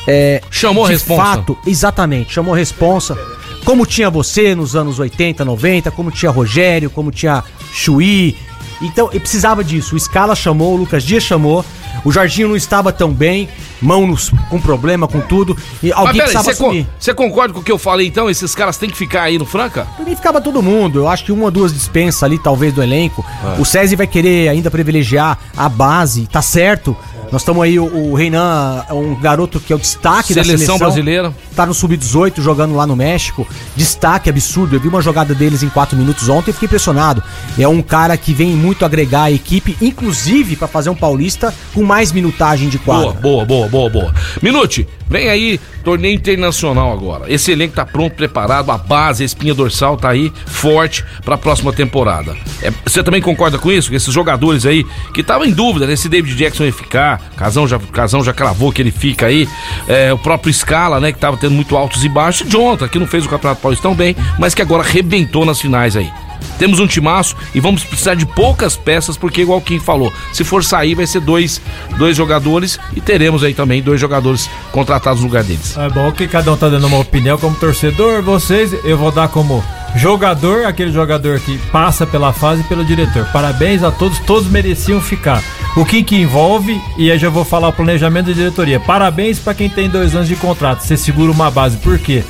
[0.07, 1.23] É, Chamou de responsa.
[1.23, 3.19] fato, exatamente, chamou responsa.
[3.65, 8.37] Como tinha você nos anos 80, 90, como tinha Rogério, como tinha Chuí.
[8.81, 9.97] Então, ele precisava disso.
[9.97, 11.65] O Scala chamou, o Lucas Dias chamou.
[12.05, 13.49] O Jorginho não estava tão bem,
[13.83, 15.57] mão nos- com problema, com tudo.
[15.83, 16.87] E Mas alguém peraí, precisava você, con- assumir.
[16.99, 18.31] você concorda com o que eu falei então?
[18.31, 19.87] Esses caras têm que ficar aí no Franca?
[19.99, 21.01] Mim ficava todo mundo.
[21.01, 23.25] Eu acho que uma ou duas dispensas ali, talvez, do elenco.
[23.57, 23.61] É.
[23.61, 26.97] O César vai querer ainda privilegiar a base, tá certo.
[27.31, 30.59] Nós estamos aí, o, o Reinan é um garoto que é o destaque da Seleção
[30.59, 30.79] seleção.
[30.79, 31.35] brasileira.
[31.55, 33.47] Tá no Sub-18 jogando lá no México.
[33.77, 34.77] Destaque absurdo.
[34.77, 37.23] Eu vi uma jogada deles em 4 minutos ontem e fiquei impressionado.
[37.59, 41.83] É um cara que vem muito agregar a equipe, inclusive pra fazer um paulista com
[41.83, 43.13] mais minutagem de quadra.
[43.13, 44.15] Boa, boa, boa, boa, boa.
[44.41, 47.31] Minute, vem aí, torneio internacional agora.
[47.33, 51.73] Esse elenco tá pronto, preparado, a base, a espinha dorsal tá aí, forte pra próxima
[51.73, 52.37] temporada.
[52.63, 53.91] É, você também concorda com isso?
[53.91, 55.97] Que esses jogadores aí, que estavam em dúvida, né?
[55.97, 59.49] Se David Jackson ia ficar, Casão já, Casão já cravou que ele fica aí.
[59.87, 61.13] É, o próprio Scala, né?
[61.13, 62.47] Que tava tendo muito altos e baixos.
[62.47, 65.61] E Jonathan, que não fez o Campeonato Paulista tão bem, mas que agora arrebentou nas
[65.61, 66.11] finais aí.
[66.59, 70.65] Temos um timaço e vamos precisar de poucas peças, porque igual quem falou, se for
[70.65, 71.61] sair vai ser dois,
[71.97, 75.77] dois jogadores e teremos aí também dois jogadores contratados no lugar deles.
[75.77, 78.23] É bom que cada um tá dando uma opinião como torcedor.
[78.23, 79.63] Vocês, eu vou dar como
[79.97, 83.27] jogador, aquele jogador que passa pela fase e pelo diretor.
[83.33, 85.43] Parabéns a todos, todos mereciam ficar.
[85.77, 88.81] O que que envolve, e aí já vou falar o planejamento da diretoria.
[88.81, 90.81] Parabéns para quem tem dois anos de contrato.
[90.81, 92.25] Você segura uma base, por quê?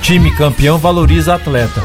[0.00, 1.82] Time campeão valoriza atleta.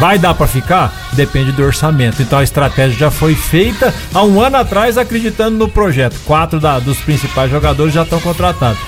[0.00, 0.92] Vai dar para ficar?
[1.12, 2.22] Depende do orçamento.
[2.22, 6.16] Então a estratégia já foi feita há um ano atrás, acreditando no projeto.
[6.24, 8.78] Quatro da- dos principais jogadores já estão contratados.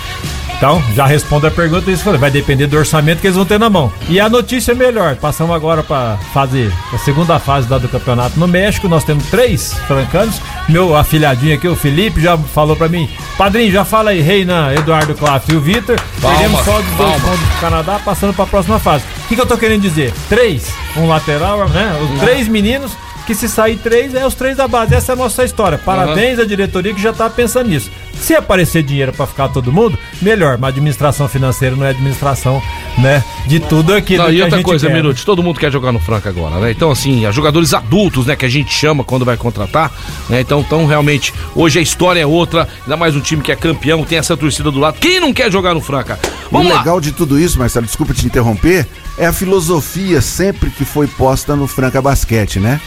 [0.57, 3.69] Então, já respondo a pergunta isso vai depender do orçamento que eles vão ter na
[3.69, 3.93] mão.
[4.09, 8.39] E a notícia é melhor, passamos agora para fase, a segunda fase da do campeonato
[8.39, 10.41] no México, nós temos três francanos.
[10.69, 15.15] Meu afilhadinho aqui, o Felipe, já falou para mim, padrinho, já fala aí, Reina, Eduardo
[15.17, 15.99] Claff e o Vitor.
[16.21, 19.03] Teremos só dos dois pontos do Canadá passando para a próxima fase.
[19.25, 20.15] O que, que eu tô querendo dizer?
[20.29, 21.99] Três, um lateral, né?
[22.01, 22.93] Os três meninos
[23.27, 24.95] que se sair três, é os três da base.
[24.95, 25.79] Essa é a nossa história.
[25.79, 27.91] Parabéns à diretoria que já tá pensando nisso.
[28.21, 30.59] Se aparecer dinheiro pra ficar todo mundo, melhor.
[30.59, 32.63] Mas administração financeira não é administração,
[32.99, 33.23] né?
[33.47, 34.95] De tudo aquilo Não, e outra coisa, quer.
[34.95, 36.71] Minute, todo mundo quer jogar no Franca agora, né?
[36.71, 39.91] Então, assim, os jogadores adultos, né, que a gente chama quando vai contratar,
[40.29, 40.41] né?
[40.41, 44.05] Então, então, realmente, hoje a história é outra, ainda mais um time que é campeão,
[44.05, 44.99] tem essa torcida do lado.
[44.99, 46.19] Quem não quer jogar no Franca?
[46.51, 46.79] Vamos o lá!
[46.79, 48.87] legal de tudo isso, Marcelo, desculpa te interromper,
[49.19, 52.81] é a filosofia sempre que foi posta no Franca Basquete, né?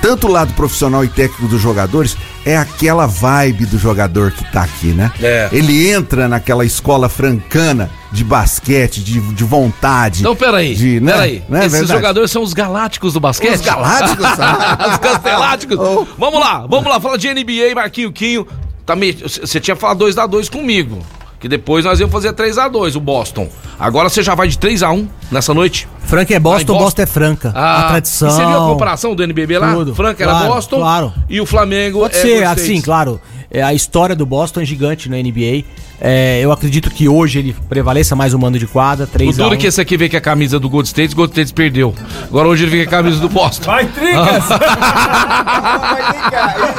[0.00, 4.63] Tanto o lado profissional e técnico dos jogadores, é aquela vibe do jogador que tá
[4.64, 5.12] aqui, né?
[5.22, 5.48] É.
[5.52, 10.20] Ele entra naquela escola francana de basquete, de, de vontade.
[10.20, 11.12] Então, peraí, de, né?
[11.12, 11.42] peraí.
[11.48, 11.98] Não é Esses verdade?
[11.98, 13.54] jogadores são os galácticos do basquete?
[13.56, 14.24] Os galácticos?
[14.90, 15.76] os casteláticos.
[16.18, 17.00] Vamos lá, vamos lá.
[17.00, 18.46] Fala de NBA, Marquinho Quinho.
[18.86, 20.98] Tá meio- Você tinha falado 2x2 comigo.
[21.44, 23.50] Que depois nós íamos fazer 3x2, o Boston.
[23.78, 25.86] Agora você já vai de 3x1 nessa noite?
[25.98, 27.52] Franca é Boston, Vai, Boston é Franca.
[27.54, 28.30] Ah, a tradição.
[28.30, 29.74] Você viu a comparação do NBB lá?
[29.74, 29.94] Tudo.
[29.94, 31.12] Franca era Claro, Boston claro.
[31.28, 33.20] e o Flamengo Pode é ser, assim, claro.
[33.50, 35.66] É, a história do Boston é gigante na NBA.
[36.06, 39.06] É, eu acredito que hoje ele prevaleça mais o mando de quadra.
[39.06, 39.58] 3 O duro a é 1.
[39.60, 41.94] que esse aqui vem com a camisa do Gold State, o Gold State perdeu.
[42.24, 43.64] Agora hoje ele vem com a camisa do Boston.
[43.70, 44.44] Vai, Tricas!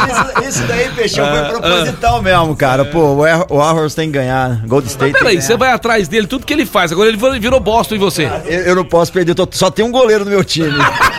[0.08, 2.86] Isso, isso daí, Peixão, Ah, foi proposital mesmo, cara.
[2.86, 4.62] Pô, o Ar- o Warriors tem que ganhar.
[4.68, 5.14] Gold State.
[5.14, 6.92] Mas peraí, que você vai atrás dele, tudo que ele faz.
[6.92, 8.30] Agora ele virou- Boston e você.
[8.46, 10.70] eu, eu não posso perder, tô- só tem um goleiro no meu time.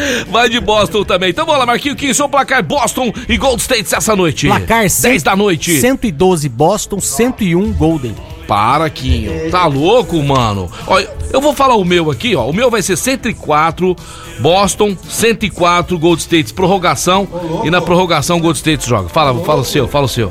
[0.30, 1.30] Vai de Boston também.
[1.30, 4.46] Então vamos lá, Marquinho, quem seu placar Boston e Gold State essa noite?
[4.46, 5.80] Placar 10 da noite.
[5.80, 8.14] 112 Boston, 101 Golden.
[8.46, 9.50] Para, Quinho.
[9.50, 10.70] Tá louco, mano?
[10.86, 11.00] Ó,
[11.32, 12.48] eu vou falar o meu aqui, ó.
[12.48, 13.96] O meu vai ser 104,
[14.38, 17.28] Boston, 104, Gold States, prorrogação.
[17.64, 19.08] E na prorrogação, Gold States joga.
[19.08, 20.30] Fala, fala o seu, fala o seu.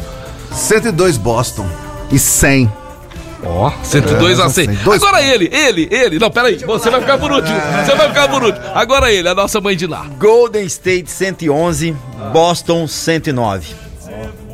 [0.52, 1.68] 102 Boston
[2.10, 2.85] e 100.
[3.46, 4.70] Ó, 102 É, a 100.
[4.70, 6.18] assim, dois- Agora ele, ele, ele.
[6.20, 7.56] Não, peraí, você vai ficar por último.
[7.86, 8.66] Você vai ficar por último.
[8.74, 10.06] Agora ele, a nossa mãe de lá.
[10.20, 11.96] Golden State 111,
[12.34, 13.76] Boston 109.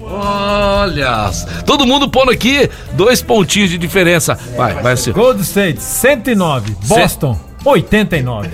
[0.03, 1.31] Olha,
[1.65, 4.37] todo mundo pondo aqui dois pontinhos de diferença.
[4.57, 5.13] Vai, vai ser.
[5.13, 6.75] Gold State, 109.
[6.85, 8.49] Boston, 89.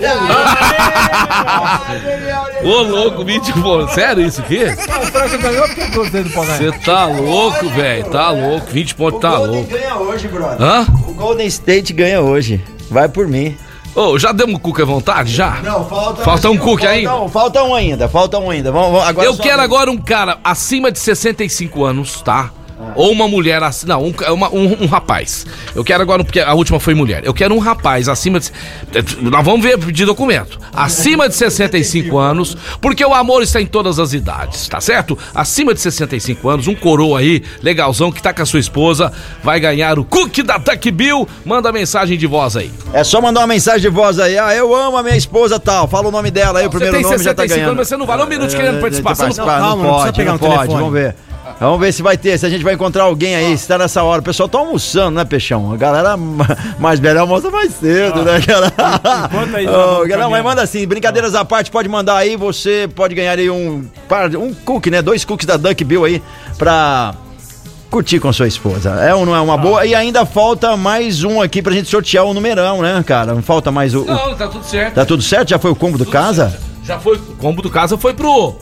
[2.62, 3.94] Ô, louco, 20 pontos.
[3.94, 4.64] Sério isso aqui?
[4.64, 8.04] O o não Você tá louco, velho.
[8.10, 8.66] Tá louco.
[8.70, 9.70] 20 pontos tá louco.
[9.70, 10.60] ganha hoje, brother.
[10.60, 10.86] Hã?
[11.06, 12.62] O Golden State ganha hoje.
[12.90, 13.56] Vai por mim.
[13.94, 15.32] Ô, já demos cuca à vontade?
[15.32, 15.60] Já?
[15.62, 16.22] Não, falta.
[16.22, 17.16] Falta um cookie falta ainda?
[17.16, 18.70] Um, falta um ainda, falta um ainda.
[18.70, 22.50] Vamos, vamos, agora Eu quero agora um cara acima de 65 anos, tá?
[22.94, 23.86] Ou uma mulher assim.
[23.86, 25.44] Não, um, uma- um- um rapaz.
[25.74, 27.22] Eu quero agora, porque a última foi mulher.
[27.24, 28.50] Eu quero um rapaz acima de.
[29.20, 30.58] Nós vamos ver de documento.
[30.72, 35.18] Acima de 65 anos, porque o amor está em todas as idades, tá certo?
[35.34, 39.12] Acima de 65 anos, um coroa aí, legalzão, que tá com a sua esposa,
[39.42, 41.28] vai ganhar o cookie da Duck Bill.
[41.44, 42.70] Manda mensagem de voz aí.
[42.92, 44.38] É só mandar uma mensagem de voz aí.
[44.38, 45.88] Ah, eu amo a minha esposa tal.
[45.88, 47.66] Fala o nome dela aí, o primeiro tem nome já tá 65 ganhando.
[47.70, 49.14] anos, mas você não vale um minuto querendo participar.
[49.14, 50.52] Você não- Calma, não, não precisa pode, pegar não um pode.
[50.54, 50.78] telefone.
[50.78, 51.14] Vamos ver.
[51.60, 54.02] Vamos ver se vai ter, se a gente vai encontrar alguém aí, se tá nessa
[54.04, 54.20] hora.
[54.20, 55.72] O pessoal tá almoçando, né, Peixão?
[55.72, 56.46] A galera ma-
[56.78, 58.72] mais velha almoça mais cedo, né, cara?
[59.26, 62.88] Enquanto aí, Ô, vamos não, mas manda assim, brincadeiras à parte, pode mandar aí, você
[62.94, 63.84] pode ganhar aí um,
[64.40, 65.02] um cookie, né?
[65.02, 66.22] Dois cookies da Duck Bill aí
[66.56, 67.14] pra
[67.90, 68.90] curtir com sua esposa.
[69.00, 69.84] É ou não é uma boa?
[69.84, 73.34] E ainda falta mais um aqui pra gente sortear o numerão, né, cara?
[73.42, 74.02] Falta mais o.
[74.02, 74.94] o- Não, tá tudo certo.
[74.94, 75.48] Tá tudo certo?
[75.50, 76.56] Já foi o combo do casa?
[76.88, 78.54] Já foi, o combo do casa foi pro,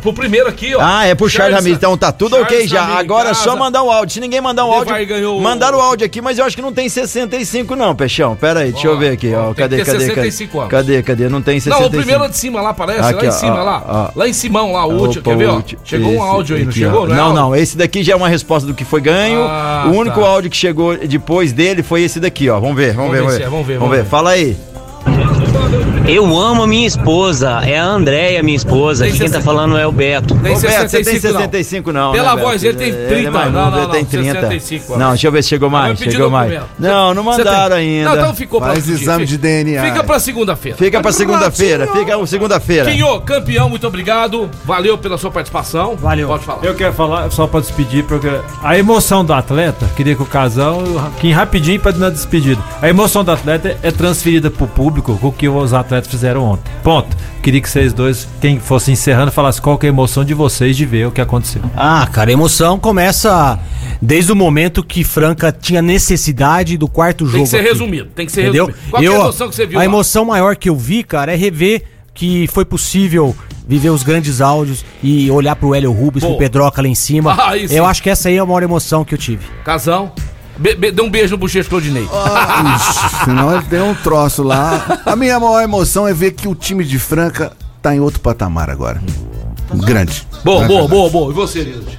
[0.00, 0.80] pro primeiro aqui, ó.
[0.80, 1.76] Ah, é pro Charles Ramírez.
[1.76, 2.80] Então tá tudo ok Charles já.
[2.80, 4.14] Ramírez, Agora é só mandar o áudio.
[4.14, 5.06] Se ninguém mandar o áudio.
[5.06, 8.34] Ganhou Mandaram o áudio aqui, mas eu acho que não tem 65, não, Peixão.
[8.36, 9.52] Pera aí, deixa eu ver aqui, ó.
[9.52, 10.70] Cadê, cadê, 65 cadê?
[10.70, 11.28] Cadê, cadê?
[11.28, 11.78] Não tem 65.
[11.78, 13.84] Não, o primeiro lá de cima lá parece, Aqui, lá em ó, cima, ó, lá.
[13.86, 14.18] ó.
[14.18, 15.62] Lá em Simão, lá, o último, quer ver, ó?
[15.84, 17.02] Chegou um áudio aí, não chegou?
[17.02, 17.06] ó.
[17.06, 19.42] é Não, não, esse daqui já é uma resposta do que foi ganho.
[19.42, 20.26] Ah, o único tá.
[20.26, 22.58] áudio que chegou depois dele foi esse daqui, ó.
[22.58, 23.74] Vamos ver, vamos, Vamos ver, ver vamos ver.
[23.74, 24.04] é, vamos ver.
[24.06, 24.56] Fala aí.
[26.06, 29.04] Eu amo a minha esposa, é a Andréia, minha esposa.
[29.06, 29.40] Quem tá 60.
[29.42, 30.34] falando é o Beto.
[30.36, 31.40] Tem Ô, Beto, você tem 65 não.
[31.40, 32.12] 65 não.
[32.12, 32.82] Pela né, voz, Beto?
[32.82, 34.40] ele tem é 30, mais não, novo, não, ele tem não, 30.
[34.40, 34.98] 65 anos.
[35.04, 35.98] Não, deixa eu ver se chegou Vai mais.
[35.98, 36.50] Chegou mais.
[36.52, 36.70] documento.
[36.78, 38.08] Não, não Você tem- mandaram ainda.
[38.10, 39.02] Não, então ficou pra Faz outro dia.
[39.04, 39.82] exame de DNA.
[39.82, 40.76] Fica pra segunda-feira.
[40.78, 42.90] Fica pra segunda-feira, fica pra segunda-feira.
[42.90, 44.50] Quinho, campeão, muito obrigado.
[44.64, 45.96] Valeu pela sua participação.
[45.96, 46.28] Valeu.
[46.28, 46.64] Pode falar.
[46.64, 48.28] Eu quero falar só pra despedir, porque
[48.62, 50.82] a emoção do atleta, queria que o casal,
[51.20, 52.60] quem rapidinho pra na despedida.
[52.82, 56.70] A emoção do atleta é transferida pro público com o que os atletas fizeram ontem.
[56.82, 57.16] Ponto.
[57.42, 60.76] Queria que vocês dois, quem fosse encerrando, falasse qual que é a emoção de vocês
[60.76, 61.60] de ver o que aconteceu.
[61.76, 63.58] Ah, cara, a emoção começa
[64.00, 67.36] desde o momento que Franca tinha necessidade do quarto jogo.
[67.38, 67.68] Tem que ser aqui.
[67.68, 68.66] resumido, tem que ser Entendeu?
[68.66, 68.90] resumido.
[68.90, 69.84] Qual que é a emoção que você viu A lá?
[69.84, 71.82] emoção maior que eu vi, cara, é rever
[72.14, 73.34] que foi possível
[73.66, 76.30] viver os grandes áudios e olhar pro Hélio Rubens, Pô.
[76.30, 77.34] pro Pedroca lá em cima.
[77.44, 77.74] Ah, isso.
[77.74, 79.44] eu acho que essa aí é a maior emoção que eu tive.
[79.64, 80.12] Casão.
[80.56, 82.04] Be- be- dê um beijo no bochecho Claudinei.
[82.04, 85.00] Ixi, senão ele tem um troço lá.
[85.04, 87.52] A minha maior emoção é ver que o time de Franca
[87.82, 89.02] tá em outro patamar agora.
[89.74, 90.26] Grande.
[90.44, 91.30] Boa, boa, boa, boa.
[91.32, 91.90] E você, Nilson?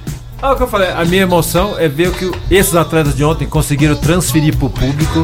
[0.42, 3.46] É o que eu falei, a minha emoção é ver que esses atletas de ontem
[3.46, 5.22] conseguiram transferir pro público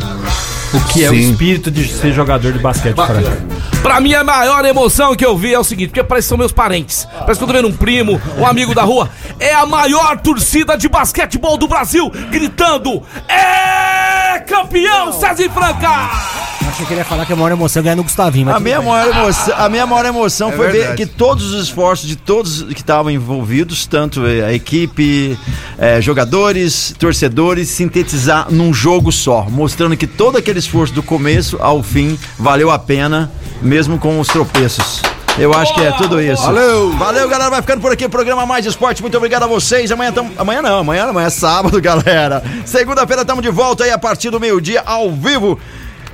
[0.72, 1.30] o que é o Sim.
[1.30, 2.94] espírito de ser jogador de basquete.
[2.94, 3.20] Bacana.
[3.20, 3.62] Franca.
[3.82, 6.38] Pra mim, a maior emoção que eu vi é o seguinte, porque parece que são
[6.38, 7.06] meus parentes.
[7.20, 9.10] Parece que eu tô vendo um primo, um amigo da rua.
[9.38, 16.51] É a maior torcida de basquetebol do Brasil, gritando: É campeão, César Franca!
[16.68, 18.46] Achei que ele ia falar que a maior emoção é ganhar no Gustavinho.
[18.46, 18.88] mas A minha, bem.
[18.88, 20.96] maior emoção, a minha maior emoção É foi ver verdade.
[20.96, 25.38] que todos os esforços de todos que estavam envolvidos, tanto eh, a equipe,
[25.78, 31.82] eh, jogadores, torcedores, sintetizar num jogo só, mostrando que todo aquele esforço do começo ao
[31.82, 35.02] fim valeu a pena, mesmo com os tropeços.
[35.38, 36.42] Eu acho que é tudo isso.
[36.42, 36.92] Valeu!
[36.92, 37.48] Valeu, galera.
[37.48, 39.00] Vai ficando por aqui o programa Mais Esporte.
[39.00, 39.90] Muito obrigado a vocês.
[39.90, 40.30] Amanhã tamo...
[40.36, 42.42] Amanhã não, amanhã não, amanhã é sábado, galera.
[42.66, 45.58] Segunda-feira estamos de volta aí a partir do meio-dia, ao vivo.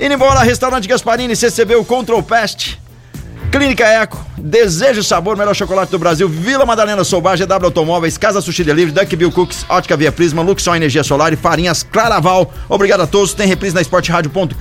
[0.01, 2.79] Indo embora, restaurante Gasparini, CCB, o Control Pest.
[3.51, 8.63] Clínica Eco, Desejo Sabor, melhor chocolate do Brasil, Vila Madalena Soubar, GW Automóveis, Casa Sushi
[8.63, 12.53] Delivery, Duck Bill Cooks, Ótica Via Prisma, Luxon Energia Solar e Farinhas Claraval.
[12.69, 14.59] Obrigado a todos, tem reprise na esporteradio.com.br